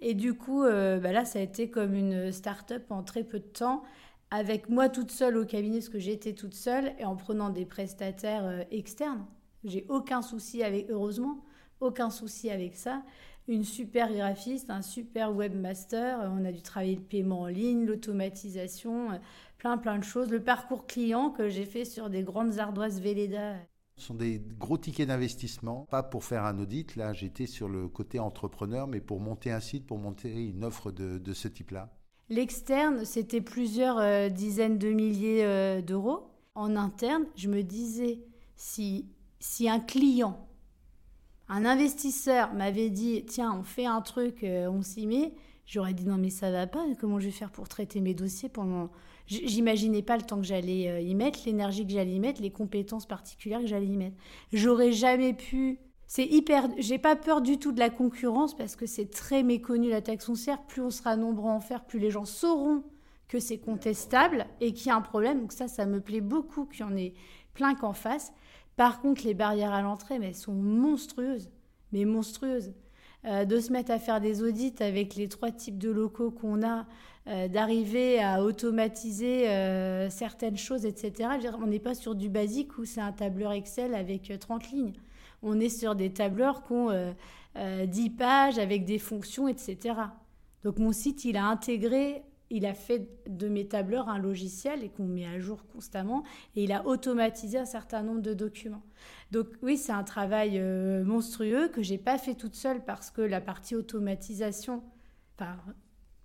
Et 0.00 0.14
du 0.14 0.34
coup, 0.34 0.62
bah 0.62 1.12
là, 1.12 1.24
ça 1.24 1.38
a 1.38 1.42
été 1.42 1.70
comme 1.70 1.94
une 1.94 2.30
start-up 2.30 2.84
en 2.90 3.02
très 3.02 3.24
peu 3.24 3.38
de 3.38 3.44
temps 3.44 3.82
avec 4.30 4.68
moi 4.68 4.88
toute 4.88 5.10
seule 5.10 5.36
au 5.36 5.44
cabinet, 5.44 5.78
parce 5.78 5.88
que 5.88 5.98
j'étais 5.98 6.32
toute 6.32 6.54
seule, 6.54 6.92
et 6.98 7.04
en 7.04 7.16
prenant 7.16 7.50
des 7.50 7.64
prestataires 7.64 8.44
euh, 8.44 8.62
externes. 8.70 9.24
J'ai 9.64 9.86
aucun 9.88 10.22
souci 10.22 10.62
avec, 10.62 10.90
heureusement, 10.90 11.44
aucun 11.80 12.10
souci 12.10 12.50
avec 12.50 12.76
ça. 12.76 13.02
Une 13.48 13.64
super 13.64 14.12
graphiste, 14.12 14.70
un 14.70 14.82
super 14.82 15.34
webmaster, 15.34 16.18
on 16.32 16.44
a 16.44 16.50
dû 16.50 16.62
travailler 16.62 16.96
le 16.96 17.02
paiement 17.02 17.42
en 17.42 17.46
ligne, 17.46 17.84
l'automatisation, 17.84 19.12
euh, 19.12 19.18
plein 19.58 19.78
plein 19.78 19.98
de 19.98 20.04
choses. 20.04 20.30
Le 20.30 20.42
parcours 20.42 20.86
client 20.86 21.30
que 21.30 21.48
j'ai 21.48 21.64
fait 21.64 21.84
sur 21.84 22.10
des 22.10 22.22
grandes 22.22 22.58
ardoises 22.58 23.00
Velleda. 23.00 23.54
Ce 23.96 24.06
sont 24.06 24.14
des 24.14 24.42
gros 24.58 24.76
tickets 24.76 25.08
d'investissement, 25.08 25.86
pas 25.90 26.02
pour 26.02 26.24
faire 26.24 26.44
un 26.44 26.58
audit, 26.58 26.96
là 26.96 27.14
j'étais 27.14 27.46
sur 27.46 27.66
le 27.66 27.88
côté 27.88 28.18
entrepreneur, 28.18 28.86
mais 28.86 29.00
pour 29.00 29.20
monter 29.20 29.50
un 29.50 29.60
site, 29.60 29.86
pour 29.86 29.96
monter 29.96 30.48
une 30.48 30.64
offre 30.64 30.90
de 30.90 31.32
ce 31.32 31.48
type-là. 31.48 31.95
L'externe, 32.28 33.04
c'était 33.04 33.40
plusieurs 33.40 33.98
euh, 33.98 34.28
dizaines 34.28 34.78
de 34.78 34.88
milliers 34.88 35.44
euh, 35.44 35.80
d'euros. 35.80 36.24
En 36.56 36.74
interne, 36.74 37.24
je 37.36 37.48
me 37.48 37.62
disais, 37.62 38.18
si, 38.56 39.06
si 39.38 39.68
un 39.68 39.78
client, 39.78 40.48
un 41.48 41.64
investisseur 41.64 42.52
m'avait 42.54 42.90
dit, 42.90 43.24
tiens, 43.26 43.56
on 43.56 43.62
fait 43.62 43.86
un 43.86 44.00
truc, 44.00 44.42
euh, 44.42 44.68
on 44.68 44.82
s'y 44.82 45.06
met, 45.06 45.34
j'aurais 45.66 45.94
dit, 45.94 46.04
non 46.04 46.16
mais 46.16 46.30
ça 46.30 46.50
va 46.50 46.66
pas, 46.66 46.84
comment 46.98 47.20
je 47.20 47.26
vais 47.26 47.30
faire 47.30 47.52
pour 47.52 47.68
traiter 47.68 48.00
mes 48.00 48.14
dossiers 48.14 48.48
pendant... 48.48 48.90
J'imaginais 49.28 50.02
pas 50.02 50.16
le 50.16 50.22
temps 50.22 50.36
que 50.36 50.46
j'allais 50.46 51.04
y 51.04 51.14
mettre, 51.16 51.40
l'énergie 51.46 51.84
que 51.84 51.92
j'allais 51.92 52.14
y 52.14 52.20
mettre, 52.20 52.40
les 52.40 52.52
compétences 52.52 53.06
particulières 53.06 53.60
que 53.60 53.66
j'allais 53.66 53.88
y 53.88 53.96
mettre. 53.96 54.16
J'aurais 54.52 54.92
jamais 54.92 55.32
pu 55.32 55.80
c'est 56.06 56.26
hyper. 56.26 56.68
J'ai 56.78 56.98
pas 56.98 57.16
peur 57.16 57.40
du 57.40 57.58
tout 57.58 57.72
de 57.72 57.80
la 57.80 57.90
concurrence 57.90 58.56
parce 58.56 58.76
que 58.76 58.86
c'est 58.86 59.10
très 59.10 59.42
méconnu 59.42 59.90
la 59.90 60.02
taxe 60.02 60.26
foncière. 60.26 60.62
Plus 60.62 60.82
on 60.82 60.90
sera 60.90 61.16
nombreux 61.16 61.50
à 61.50 61.54
en 61.54 61.60
faire, 61.60 61.84
plus 61.84 61.98
les 61.98 62.10
gens 62.10 62.24
sauront 62.24 62.84
que 63.28 63.40
c'est 63.40 63.58
contestable 63.58 64.46
et 64.60 64.72
qu'il 64.72 64.86
y 64.86 64.90
a 64.90 64.96
un 64.96 65.00
problème. 65.00 65.40
Donc 65.40 65.52
ça, 65.52 65.66
ça 65.66 65.86
me 65.86 66.00
plaît 66.00 66.20
beaucoup 66.20 66.66
qu'il 66.66 66.80
y 66.80 66.84
en 66.84 66.96
ait 66.96 67.14
plein 67.54 67.74
qu'en 67.74 67.92
face. 67.92 68.32
Par 68.76 69.00
contre, 69.00 69.24
les 69.24 69.34
barrières 69.34 69.72
à 69.72 69.82
l'entrée, 69.82 70.18
mais 70.18 70.28
elles 70.28 70.34
sont 70.34 70.54
monstrueuses, 70.54 71.50
mais 71.92 72.04
monstrueuses. 72.04 72.72
Euh, 73.24 73.44
de 73.44 73.58
se 73.58 73.72
mettre 73.72 73.90
à 73.90 73.98
faire 73.98 74.20
des 74.20 74.42
audits 74.42 74.74
avec 74.78 75.16
les 75.16 75.28
trois 75.28 75.50
types 75.50 75.78
de 75.78 75.90
locaux 75.90 76.30
qu'on 76.30 76.62
a, 76.62 76.86
euh, 77.26 77.48
d'arriver 77.48 78.22
à 78.22 78.44
automatiser 78.44 79.48
euh, 79.48 80.08
certaines 80.10 80.56
choses, 80.56 80.86
etc. 80.86 81.30
on 81.60 81.66
n'est 81.66 81.80
pas 81.80 81.96
sur 81.96 82.14
du 82.14 82.28
basique 82.28 82.78
où 82.78 82.84
c'est 82.84 83.00
un 83.00 83.10
tableur 83.10 83.50
Excel 83.50 83.96
avec 83.96 84.32
30 84.38 84.70
lignes 84.70 84.92
on 85.42 85.60
est 85.60 85.68
sur 85.68 85.94
des 85.94 86.12
tableurs 86.12 86.64
qui 86.64 86.72
ont 86.72 86.88
10 86.88 86.92
euh, 86.94 87.12
euh, 87.56 88.08
pages 88.16 88.58
avec 88.58 88.84
des 88.84 88.98
fonctions, 88.98 89.48
etc. 89.48 89.94
Donc 90.64 90.78
mon 90.78 90.92
site, 90.92 91.24
il 91.24 91.36
a 91.36 91.46
intégré, 91.46 92.22
il 92.50 92.66
a 92.66 92.74
fait 92.74 93.08
de 93.28 93.48
mes 93.48 93.66
tableurs 93.66 94.08
un 94.08 94.18
logiciel 94.18 94.84
et 94.84 94.88
qu'on 94.88 95.06
met 95.06 95.26
à 95.26 95.38
jour 95.38 95.66
constamment, 95.72 96.24
et 96.54 96.64
il 96.64 96.72
a 96.72 96.86
automatisé 96.86 97.58
un 97.58 97.64
certain 97.64 98.02
nombre 98.02 98.22
de 98.22 98.34
documents. 98.34 98.82
Donc 99.30 99.48
oui, 99.62 99.76
c'est 99.76 99.92
un 99.92 100.04
travail 100.04 100.58
euh, 100.58 101.04
monstrueux 101.04 101.68
que 101.68 101.82
j'ai 101.82 101.98
pas 101.98 102.18
fait 102.18 102.34
toute 102.34 102.54
seule 102.54 102.84
parce 102.84 103.10
que 103.10 103.22
la 103.22 103.40
partie 103.40 103.74
automatisation, 103.74 104.82
enfin, 105.36 105.56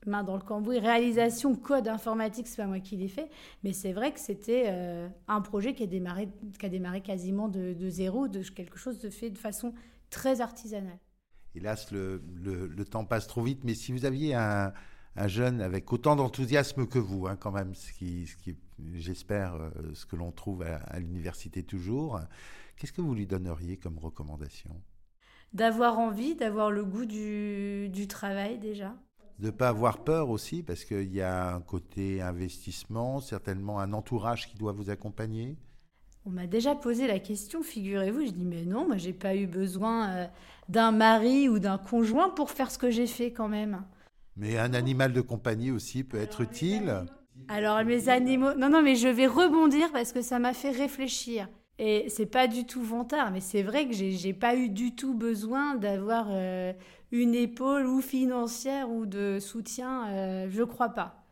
main 0.07 0.23
dans 0.23 0.35
le 0.35 0.41
cambouis, 0.41 0.79
réalisation, 0.79 1.55
code 1.55 1.87
informatique, 1.87 2.47
c'est 2.47 2.61
pas 2.61 2.67
moi 2.67 2.79
qui 2.79 2.97
l'ai 2.97 3.07
fait, 3.07 3.29
mais 3.63 3.73
c'est 3.73 3.93
vrai 3.93 4.13
que 4.13 4.19
c'était 4.19 4.65
euh, 4.67 5.07
un 5.27 5.41
projet 5.41 5.73
qui 5.73 5.83
a 5.83 5.87
démarré, 5.87 6.29
qui 6.59 6.65
a 6.65 6.69
démarré 6.69 7.01
quasiment 7.01 7.47
de, 7.47 7.75
zéro, 7.89 8.27
de 8.27 8.41
quelque 8.41 8.77
chose 8.77 8.99
de 8.99 9.09
fait 9.09 9.29
de 9.29 9.37
façon 9.37 9.73
très 10.09 10.41
artisanale. 10.41 10.99
Hélas, 11.53 11.91
le, 11.91 12.21
le, 12.41 12.85
temps 12.85 13.05
passe 13.05 13.27
trop 13.27 13.43
vite, 13.43 13.63
mais 13.63 13.73
si 13.73 13.91
vous 13.91 14.05
aviez 14.05 14.33
un, 14.33 14.73
un 15.15 15.27
jeune 15.27 15.61
avec 15.61 15.91
autant 15.91 16.15
d'enthousiasme 16.15 16.87
que 16.87 16.99
vous, 16.99 17.27
hein, 17.27 17.35
quand 17.35 17.51
même, 17.51 17.75
ce 17.75 17.91
qui, 17.91 18.27
ce 18.27 18.37
qui 18.37 18.55
j'espère, 18.93 19.55
euh, 19.55 19.69
ce 19.93 20.05
que 20.05 20.15
l'on 20.15 20.31
trouve 20.31 20.63
à, 20.63 20.77
à 20.77 20.99
l'université 20.99 21.61
toujours, 21.61 22.19
qu'est-ce 22.77 22.93
que 22.93 23.01
vous 23.01 23.13
lui 23.13 23.27
donneriez 23.27 23.77
comme 23.77 23.99
recommandation? 23.99 24.81
D'avoir 25.53 25.99
envie, 25.99 26.35
d'avoir 26.35 26.71
le 26.71 26.85
goût 26.85 27.05
du, 27.05 27.89
du 27.89 28.07
travail 28.07 28.57
déjà, 28.57 28.95
de 29.39 29.47
ne 29.47 29.51
pas 29.51 29.69
avoir 29.69 30.03
peur 30.03 30.29
aussi, 30.29 30.63
parce 30.63 30.85
qu'il 30.85 31.13
y 31.13 31.21
a 31.21 31.55
un 31.55 31.61
côté 31.61 32.21
investissement, 32.21 33.19
certainement 33.19 33.79
un 33.79 33.93
entourage 33.93 34.47
qui 34.47 34.57
doit 34.57 34.71
vous 34.71 34.89
accompagner. 34.89 35.57
On 36.25 36.29
m'a 36.29 36.45
déjà 36.45 36.75
posé 36.75 37.07
la 37.07 37.19
question, 37.19 37.63
figurez-vous. 37.63 38.27
Je 38.27 38.31
dis, 38.31 38.45
mais 38.45 38.63
non, 38.63 38.85
moi, 38.85 38.97
j'ai 38.97 39.13
pas 39.13 39.35
eu 39.35 39.47
besoin 39.47 40.09
euh, 40.09 40.27
d'un 40.69 40.91
mari 40.91 41.49
ou 41.49 41.57
d'un 41.57 41.79
conjoint 41.79 42.29
pour 42.29 42.51
faire 42.51 42.69
ce 42.69 42.77
que 42.77 42.91
j'ai 42.91 43.07
fait 43.07 43.31
quand 43.31 43.47
même. 43.47 43.83
Mais 44.37 44.57
un 44.57 44.73
animal 44.73 45.13
de 45.13 45.21
compagnie 45.21 45.71
aussi 45.71 46.03
peut 46.03 46.19
être 46.19 46.41
utile. 46.41 47.05
Alors, 47.47 47.83
mes 47.83 48.07
animaux. 48.07 48.53
Non, 48.53 48.69
non, 48.69 48.83
mais 48.83 48.95
je 48.95 49.07
vais 49.07 49.25
rebondir 49.25 49.91
parce 49.91 50.11
que 50.11 50.21
ça 50.21 50.37
m'a 50.37 50.53
fait 50.53 50.71
réfléchir. 50.71 51.47
Et 51.79 52.05
c'est 52.09 52.27
pas 52.27 52.47
du 52.47 52.65
tout 52.65 52.83
vantard, 52.83 53.31
mais 53.31 53.39
c'est 53.39 53.63
vrai 53.63 53.87
que 53.87 53.93
j'ai 53.93 54.33
pas 54.33 54.55
eu 54.55 54.69
du 54.69 54.93
tout 54.93 55.15
besoin 55.15 55.75
d'avoir 55.75 56.27
euh, 56.29 56.73
une 57.11 57.35
épaule 57.35 57.85
ou 57.85 58.01
financière 58.01 58.89
ou 58.89 59.05
de 59.05 59.39
soutien, 59.39 60.09
euh, 60.09 60.47
je 60.49 60.63
crois 60.63 60.89
pas. 60.89 61.25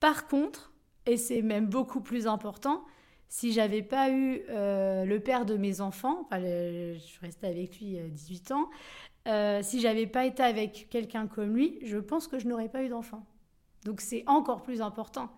Par 0.00 0.26
contre, 0.26 0.72
et 1.06 1.16
c'est 1.16 1.42
même 1.42 1.66
beaucoup 1.66 2.00
plus 2.00 2.26
important, 2.26 2.84
si 3.28 3.52
j'avais 3.52 3.82
pas 3.82 4.10
eu 4.10 4.42
euh, 4.50 5.04
le 5.04 5.20
père 5.20 5.46
de 5.46 5.56
mes 5.56 5.80
enfants, 5.80 6.26
enfin, 6.26 6.40
je 6.40 7.20
restais 7.20 7.46
avec 7.46 7.80
lui 7.80 7.98
18 8.10 8.52
ans, 8.52 8.68
si 9.62 9.80
j'avais 9.80 10.06
pas 10.06 10.26
été 10.26 10.42
avec 10.42 10.88
quelqu'un 10.90 11.26
comme 11.26 11.54
lui, 11.54 11.78
je 11.82 11.96
pense 11.96 12.28
que 12.28 12.38
je 12.38 12.46
n'aurais 12.46 12.68
pas 12.68 12.82
eu 12.82 12.88
d'enfant. 12.88 13.24
Donc 13.84 14.00
c'est 14.00 14.24
encore 14.26 14.62
plus 14.62 14.80
important. 14.82 15.30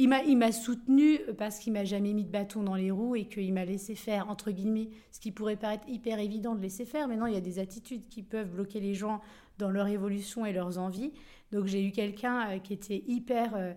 Il 0.00 0.08
m'a, 0.08 0.52
soutenu 0.52 1.18
parce 1.38 1.58
qu'il 1.58 1.72
m'a 1.72 1.84
jamais 1.84 2.12
mis 2.12 2.22
de 2.22 2.30
bâton 2.30 2.62
dans 2.62 2.76
les 2.76 2.92
roues 2.92 3.16
et 3.16 3.24
qu'il 3.24 3.52
m'a 3.52 3.64
laissé 3.64 3.96
faire, 3.96 4.30
entre 4.30 4.52
guillemets, 4.52 4.90
ce 5.10 5.18
qui 5.18 5.32
pourrait 5.32 5.56
paraître 5.56 5.88
hyper 5.88 6.20
évident 6.20 6.54
de 6.54 6.60
laisser 6.60 6.84
faire. 6.84 7.08
Mais 7.08 7.16
non, 7.16 7.26
il 7.26 7.34
y 7.34 7.36
a 7.36 7.40
des 7.40 7.58
attitudes 7.58 8.06
qui 8.08 8.22
peuvent 8.22 8.48
bloquer 8.48 8.78
les 8.78 8.94
gens 8.94 9.20
dans 9.58 9.72
leur 9.72 9.88
évolution 9.88 10.46
et 10.46 10.52
leurs 10.52 10.78
envies. 10.78 11.10
Donc 11.50 11.66
j'ai 11.66 11.84
eu 11.84 11.90
quelqu'un 11.90 12.48
euh, 12.48 12.58
qui 12.58 12.74
était 12.74 13.02
hyper 13.08 13.56
euh, 13.56 13.72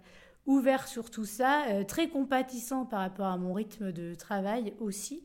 ouvert 0.46 0.88
sur 0.88 1.10
tout 1.10 1.26
ça, 1.26 1.66
euh, 1.72 1.84
très 1.84 2.08
compatissant 2.08 2.86
par 2.86 3.00
rapport 3.00 3.26
à 3.26 3.38
mon 3.38 3.54
rythme 3.54 3.92
de 3.92 4.14
travail 4.14 4.74
aussi. 4.80 5.24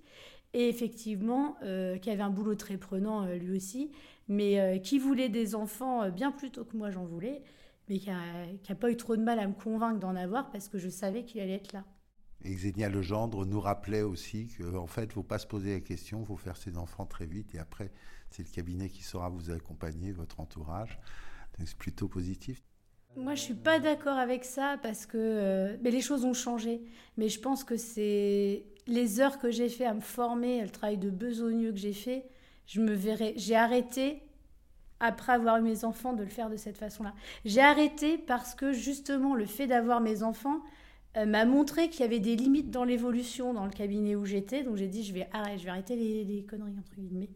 Et 0.54 0.70
effectivement, 0.70 1.58
qui 2.00 2.08
avait 2.08 2.22
un 2.22 2.30
boulot 2.30 2.54
très 2.54 2.78
prenant 2.78 3.26
lui 3.26 3.54
aussi, 3.54 3.90
mais 4.26 4.80
qui 4.82 4.98
voulait 4.98 5.28
des 5.28 5.54
enfants 5.54 6.08
bien 6.08 6.32
plus 6.32 6.50
tôt 6.50 6.64
que 6.64 6.78
moi 6.78 6.90
j'en 6.90 7.04
voulais 7.04 7.42
mais 7.88 7.98
qui 7.98 8.10
n'a 8.10 8.74
pas 8.78 8.90
eu 8.90 8.96
trop 8.96 9.16
de 9.16 9.22
mal 9.22 9.38
à 9.38 9.46
me 9.46 9.54
convaincre 9.54 10.00
d'en 10.00 10.16
avoir 10.16 10.50
parce 10.50 10.68
que 10.68 10.78
je 10.78 10.88
savais 10.88 11.24
qu'il 11.24 11.40
allait 11.40 11.54
être 11.54 11.72
là. 11.72 11.84
Et 12.44 12.54
Xenia 12.54 12.88
Legendre 12.88 13.46
nous 13.46 13.60
rappelait 13.60 14.02
aussi 14.02 14.48
qu'en 14.58 14.86
fait, 14.86 15.04
il 15.04 15.08
ne 15.08 15.12
faut 15.12 15.22
pas 15.22 15.38
se 15.38 15.46
poser 15.46 15.74
la 15.74 15.80
question, 15.80 16.20
il 16.20 16.26
faut 16.26 16.36
faire 16.36 16.56
ses 16.56 16.76
enfants 16.76 17.06
très 17.06 17.26
vite 17.26 17.54
et 17.54 17.58
après, 17.58 17.90
c'est 18.30 18.46
le 18.46 18.52
cabinet 18.52 18.88
qui 18.88 19.02
saura 19.02 19.28
vous 19.28 19.50
accompagner, 19.50 20.12
votre 20.12 20.40
entourage. 20.40 20.98
c'est 21.58 21.76
plutôt 21.76 22.08
positif. 22.08 22.62
Moi, 23.16 23.34
je 23.34 23.40
suis 23.40 23.54
pas 23.54 23.80
d'accord 23.80 24.18
avec 24.18 24.44
ça 24.44 24.76
parce 24.82 25.06
que 25.06 25.16
euh, 25.16 25.76
mais 25.82 25.90
les 25.90 26.02
choses 26.02 26.24
ont 26.24 26.34
changé. 26.34 26.82
Mais 27.16 27.30
je 27.30 27.40
pense 27.40 27.64
que 27.64 27.78
c'est 27.78 28.66
les 28.86 29.20
heures 29.20 29.38
que 29.38 29.50
j'ai 29.50 29.70
fait 29.70 29.86
à 29.86 29.94
me 29.94 30.00
former, 30.00 30.60
le 30.60 30.68
travail 30.68 30.98
de 30.98 31.08
besogneux 31.08 31.72
que 31.72 31.78
j'ai 31.78 31.94
fait. 31.94 32.26
Je 32.66 32.80
me 32.82 32.92
verrais, 32.92 33.32
j'ai 33.36 33.56
arrêté 33.56 34.22
après 35.00 35.32
avoir 35.32 35.58
eu 35.58 35.62
mes 35.62 35.84
enfants, 35.84 36.12
de 36.12 36.22
le 36.22 36.28
faire 36.28 36.50
de 36.50 36.56
cette 36.56 36.78
façon-là. 36.78 37.14
J'ai 37.44 37.60
arrêté 37.60 38.18
parce 38.18 38.54
que 38.54 38.72
justement 38.72 39.34
le 39.34 39.46
fait 39.46 39.66
d'avoir 39.66 40.00
mes 40.00 40.22
enfants 40.22 40.60
euh, 41.16 41.26
m'a 41.26 41.44
montré 41.44 41.88
qu'il 41.88 42.00
y 42.00 42.04
avait 42.04 42.20
des 42.20 42.36
limites 42.36 42.70
dans 42.70 42.84
l'évolution 42.84 43.54
dans 43.54 43.64
le 43.64 43.70
cabinet 43.70 44.16
où 44.16 44.24
j'étais. 44.24 44.62
Donc 44.62 44.76
j'ai 44.76 44.88
dit 44.88 45.04
je 45.04 45.12
vais, 45.12 45.28
arrêter, 45.32 45.58
je 45.58 45.64
vais 45.64 45.70
arrêter 45.70 45.96
les, 45.96 46.44
conneries 46.44 46.78
entre 46.78 46.94
guillemets. 46.98 47.30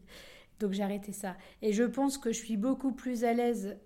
Donc 0.59 0.73
j'ai 0.73 0.83
arrêté 0.83 1.11
ça. 1.11 1.35
Et 1.61 1.73
je 1.73 1.83
pense 1.83 2.17
que 2.17 2.31
je 2.31 2.37
suis 2.37 2.57
beaucoup 2.57 2.91
plus 2.91 3.23
à 3.23 3.33
l'aise 3.33 3.77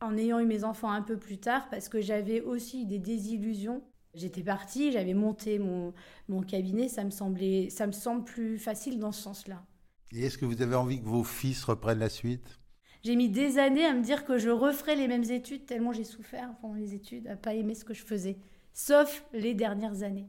en 0.00 0.16
ayant 0.16 0.40
eu 0.40 0.46
mes 0.46 0.64
enfants 0.64 0.90
un 0.90 1.02
peu 1.02 1.16
plus 1.16 1.38
tard 1.38 1.68
parce 1.70 1.88
que 1.88 2.00
j'avais 2.00 2.40
aussi 2.40 2.86
des 2.86 2.98
désillusions. 2.98 3.82
J'étais 4.14 4.42
partie, 4.42 4.90
j'avais 4.90 5.14
monté 5.14 5.60
mon, 5.60 5.94
mon 6.28 6.42
cabinet, 6.42 6.88
ça 6.88 7.04
me 7.04 7.10
semblait, 7.10 7.70
ça 7.70 7.86
me 7.86 7.92
semble 7.92 8.24
plus 8.24 8.58
facile 8.58 8.98
dans 8.98 9.12
ce 9.12 9.22
sens-là. 9.22 9.64
Et 10.12 10.24
est-ce 10.24 10.36
que 10.36 10.44
vous 10.44 10.60
avez 10.62 10.74
envie 10.74 11.00
que 11.00 11.06
vos 11.06 11.22
fils 11.22 11.62
reprennent 11.62 12.00
la 12.00 12.08
suite? 12.08 12.59
J'ai 13.02 13.16
mis 13.16 13.28
des 13.28 13.58
années 13.58 13.86
à 13.86 13.94
me 13.94 14.02
dire 14.02 14.24
que 14.24 14.38
je 14.38 14.50
referais 14.50 14.96
les 14.96 15.08
mêmes 15.08 15.30
études, 15.30 15.66
tellement 15.66 15.92
j'ai 15.92 16.04
souffert 16.04 16.50
pendant 16.60 16.74
les 16.74 16.94
études, 16.94 17.26
à 17.28 17.36
pas 17.36 17.54
aimer 17.54 17.74
ce 17.74 17.84
que 17.84 17.94
je 17.94 18.02
faisais. 18.04 18.36
Sauf 18.74 19.24
les 19.32 19.54
dernières 19.54 20.02
années. 20.02 20.28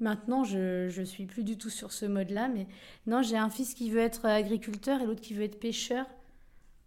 Maintenant, 0.00 0.42
je 0.42 0.98
ne 0.98 1.04
suis 1.04 1.26
plus 1.26 1.44
du 1.44 1.56
tout 1.56 1.70
sur 1.70 1.92
ce 1.92 2.04
mode-là, 2.04 2.48
mais 2.48 2.66
non, 3.06 3.22
j'ai 3.22 3.36
un 3.36 3.48
fils 3.48 3.74
qui 3.74 3.90
veut 3.90 4.00
être 4.00 4.26
agriculteur 4.26 5.00
et 5.00 5.06
l'autre 5.06 5.20
qui 5.20 5.34
veut 5.34 5.44
être 5.44 5.60
pêcheur. 5.60 6.06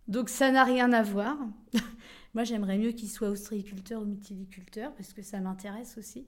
Donc 0.09 0.29
ça 0.29 0.51
n'a 0.51 0.63
rien 0.63 0.91
à 0.91 1.03
voir. 1.03 1.37
Moi, 2.33 2.43
j'aimerais 2.43 2.77
mieux 2.77 2.91
qu'il 2.91 3.09
soit 3.09 3.29
ostréiculteur 3.29 4.01
ou 4.01 4.05
mytiliculteur, 4.05 4.93
parce 4.93 5.13
que 5.13 5.21
ça 5.21 5.39
m'intéresse 5.39 5.97
aussi. 5.97 6.27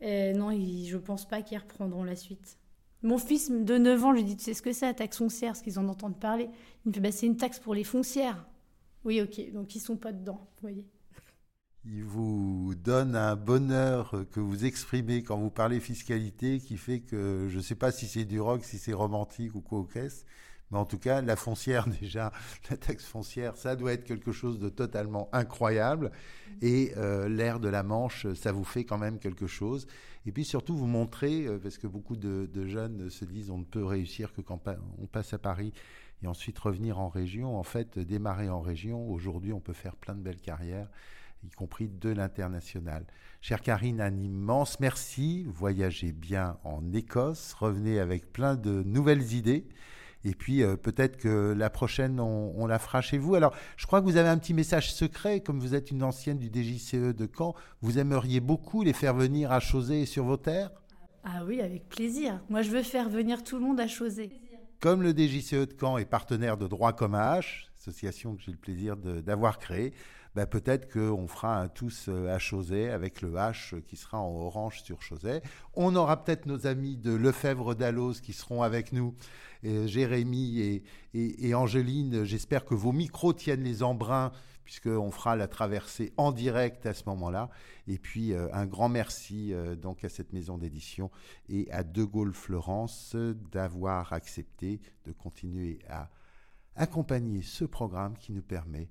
Et 0.00 0.32
non, 0.32 0.50
je 0.52 0.96
ne 0.96 1.00
pense 1.00 1.28
pas 1.28 1.42
qu'ils 1.42 1.58
reprendront 1.58 2.04
la 2.04 2.16
suite. 2.16 2.56
Mon 3.02 3.18
fils 3.18 3.50
de 3.50 3.78
9 3.78 4.04
ans, 4.04 4.12
je 4.12 4.18
lui 4.18 4.24
dis, 4.24 4.36
tu 4.36 4.44
sais 4.44 4.54
ce 4.54 4.62
que 4.62 4.72
c'est 4.72 4.92
taxe 4.94 5.18
foncière, 5.18 5.56
ce 5.56 5.62
qu'ils 5.62 5.78
en 5.78 5.88
entendent 5.88 6.18
parler 6.18 6.50
Il 6.84 6.90
me 6.90 6.94
fait, 6.94 7.00
bah, 7.00 7.12
c'est 7.12 7.26
une 7.26 7.36
taxe 7.36 7.58
pour 7.58 7.74
les 7.74 7.84
foncières. 7.84 8.46
Oui, 9.04 9.20
ok, 9.22 9.52
donc 9.52 9.74
ils 9.74 9.80
sont 9.80 9.96
pas 9.96 10.12
dedans, 10.12 10.48
vous 10.56 10.60
voyez. 10.60 10.86
Il 11.86 12.04
vous 12.04 12.74
donne 12.74 13.16
un 13.16 13.36
bonheur 13.36 14.26
que 14.30 14.40
vous 14.40 14.66
exprimez 14.66 15.22
quand 15.22 15.38
vous 15.38 15.50
parlez 15.50 15.80
fiscalité 15.80 16.60
qui 16.60 16.76
fait 16.76 17.00
que 17.00 17.46
je 17.48 17.56
ne 17.56 17.62
sais 17.62 17.74
pas 17.74 17.90
si 17.90 18.06
c'est 18.06 18.26
du 18.26 18.38
rock, 18.38 18.64
si 18.64 18.76
c'est 18.76 18.92
romantique 18.92 19.54
ou 19.54 19.62
quoi 19.62 19.78
au 19.78 19.84
caisse, 19.84 20.26
mais 20.70 20.78
en 20.78 20.84
tout 20.84 20.98
cas, 20.98 21.20
la 21.20 21.36
foncière, 21.36 21.86
déjà, 22.00 22.32
la 22.70 22.76
taxe 22.76 23.04
foncière, 23.04 23.56
ça 23.56 23.76
doit 23.76 23.92
être 23.92 24.04
quelque 24.04 24.32
chose 24.32 24.58
de 24.58 24.68
totalement 24.68 25.28
incroyable. 25.32 26.10
Et 26.62 26.92
euh, 26.96 27.28
l'air 27.28 27.60
de 27.60 27.68
la 27.68 27.82
Manche, 27.82 28.26
ça 28.34 28.52
vous 28.52 28.64
fait 28.64 28.84
quand 28.84 28.98
même 28.98 29.18
quelque 29.18 29.46
chose. 29.46 29.86
Et 30.26 30.32
puis 30.32 30.44
surtout, 30.44 30.76
vous 30.76 30.86
montrez, 30.86 31.46
euh, 31.46 31.58
parce 31.58 31.78
que 31.78 31.86
beaucoup 31.86 32.16
de, 32.16 32.48
jeunes 32.66 33.10
se 33.10 33.24
disent 33.24 33.50
on 33.50 33.58
ne 33.58 33.64
peut 33.64 33.84
réussir 33.84 34.32
que 34.32 34.40
quand 34.40 34.60
on 34.98 35.06
passe 35.06 35.32
à 35.32 35.38
Paris 35.38 35.72
et 36.22 36.26
ensuite 36.26 36.58
revenir 36.58 36.98
en 36.98 37.08
région. 37.08 37.58
En 37.58 37.62
fait, 37.62 37.98
démarrer 37.98 38.48
en 38.48 38.60
région, 38.60 39.08
aujourd'hui, 39.10 39.52
on 39.52 39.60
peut 39.60 39.72
faire 39.72 39.96
plein 39.96 40.14
de 40.14 40.20
belles 40.20 40.40
carrières. 40.40 40.88
y 41.42 41.50
compris 41.50 41.88
de 41.88 42.10
l'international. 42.10 43.06
Chère 43.40 43.62
Karine, 43.62 44.02
un 44.02 44.14
immense 44.18 44.78
merci. 44.80 45.44
Voyagez 45.48 46.12
bien 46.12 46.58
en 46.64 46.92
Écosse, 46.92 47.54
revenez 47.54 47.98
avec 47.98 48.30
plein 48.32 48.56
de 48.56 48.82
nouvelles 48.82 49.32
idées. 49.32 49.66
Et 50.24 50.34
puis 50.34 50.62
euh, 50.62 50.76
peut-être 50.76 51.16
que 51.16 51.54
la 51.56 51.70
prochaine, 51.70 52.20
on, 52.20 52.66
la 52.66 52.78
fera 52.78 53.00
chez 53.00 53.18
vous. 53.18 53.34
Alors, 53.34 53.54
je 53.76 53.86
crois 53.86 54.00
que 54.00 54.06
vous 54.06 54.16
avez 54.16 54.28
un 54.28 54.38
petit 54.38 54.54
message 54.54 54.92
secret, 54.92 55.40
comme 55.40 55.60
vous 55.60 55.74
êtes 55.74 55.90
une 55.90 56.02
ancienne 56.02 56.38
du 56.38 56.48
DJCE 56.48 57.14
de 57.14 57.28
Caen. 57.36 57.54
Vous 57.80 57.98
aimeriez 57.98 58.40
beaucoup 58.40 58.82
les 58.82 58.92
faire 58.92 59.14
venir 59.14 59.52
à 59.52 59.60
Chausey 59.60 60.06
sur 60.06 60.24
vos 60.24 60.36
terres? 60.36 60.70
Ah 61.24 61.42
oui, 61.46 61.60
avec 61.60 61.88
plaisir. 61.88 62.40
Moi, 62.48 62.62
je 62.62 62.70
veux 62.70 62.82
faire 62.82 63.08
venir 63.08 63.42
tout 63.42 63.56
le 63.56 63.62
monde 63.62 63.80
à 63.80 63.86
Chausey. 63.86 64.30
Comme 64.80 65.02
le 65.02 65.10
DJCE 65.10 65.66
de 65.66 65.74
Caen 65.78 65.98
est 65.98 66.06
partenaire 66.06 66.56
de 66.56 66.66
Droit 66.66 66.94
comme 66.94 67.14
H, 67.14 67.66
association 67.78 68.34
que 68.34 68.42
j'ai 68.42 68.52
le 68.52 68.56
plaisir 68.56 68.96
d'avoir 68.96 69.58
créée, 69.58 69.92
bah, 70.34 70.46
peut-être 70.46 70.92
qu'on 70.92 71.26
fera 71.26 71.60
un 71.60 71.68
tous 71.68 72.06
euh, 72.08 72.32
à 72.32 72.38
Chausey 72.38 72.90
avec 72.90 73.20
le 73.20 73.32
H 73.32 73.82
qui 73.82 73.96
sera 73.96 74.18
en 74.20 74.32
orange 74.34 74.82
sur 74.82 75.02
Chausey. 75.02 75.42
On 75.74 75.96
aura 75.96 76.22
peut-être 76.22 76.46
nos 76.46 76.66
amis 76.66 76.96
de 76.96 77.12
Lefebvre 77.12 77.74
d'Allos 77.74 78.14
qui 78.22 78.32
seront 78.32 78.62
avec 78.62 78.92
nous, 78.92 79.14
et 79.62 79.88
Jérémy 79.88 80.60
et, 80.60 80.84
et, 81.14 81.54
Angéline. 81.54 82.24
J'espère 82.24 82.64
que 82.64 82.74
vos 82.74 82.92
micros 82.92 83.32
tiennent 83.32 83.64
les 83.64 83.82
embruns 83.82 84.32
puisqu'on 84.64 85.10
fera 85.10 85.34
la 85.34 85.48
traversée 85.48 86.12
en 86.16 86.30
direct 86.30 86.86
à 86.86 86.94
ce 86.94 87.02
moment-là. 87.06 87.50
Et 87.88 87.98
puis 87.98 88.32
euh, 88.32 88.46
un 88.52 88.66
grand 88.66 88.88
merci 88.88 89.52
euh, 89.52 89.74
donc 89.74 90.04
à 90.04 90.08
cette 90.08 90.32
maison 90.32 90.58
d'édition 90.58 91.10
et 91.48 91.68
à 91.72 91.82
De 91.82 92.04
Gaulle 92.04 92.34
Florence 92.34 93.16
d'avoir 93.50 94.12
accepté 94.12 94.80
de 95.06 95.12
continuer 95.12 95.80
à 95.88 96.08
accompagner 96.76 97.42
ce 97.42 97.64
programme 97.64 98.16
qui 98.16 98.32
nous 98.32 98.42
permet 98.42 98.88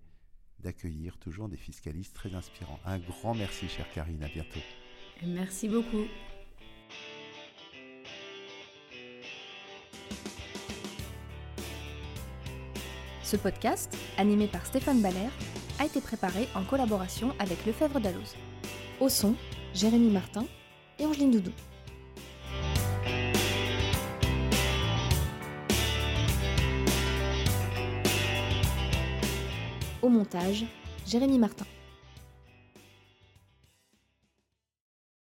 d'accueillir 0.63 1.17
toujours 1.17 1.49
des 1.49 1.57
fiscalistes 1.57 2.15
très 2.15 2.33
inspirants. 2.35 2.79
Un 2.85 2.99
grand 2.99 3.33
merci, 3.33 3.67
chère 3.67 3.91
Karine. 3.93 4.23
À 4.23 4.27
bientôt. 4.27 4.59
Merci 5.23 5.67
beaucoup. 5.67 6.05
Ce 13.23 13.35
podcast, 13.35 13.95
animé 14.17 14.47
par 14.47 14.65
Stéphane 14.65 15.01
Baller, 15.01 15.29
a 15.79 15.85
été 15.85 16.01
préparé 16.01 16.47
en 16.55 16.63
collaboration 16.63 17.35
avec 17.37 17.63
Lefebvre 17.65 17.99
Dalloz. 17.99 18.35
Au 18.99 19.07
son, 19.07 19.35
Jérémy 19.73 20.09
Martin 20.09 20.45
et 20.97 21.05
Angeline 21.05 21.31
Doudou. 21.31 21.51
Au 30.01 30.09
montage, 30.09 30.65
Jérémy 31.05 31.37
Martin. 31.37 31.65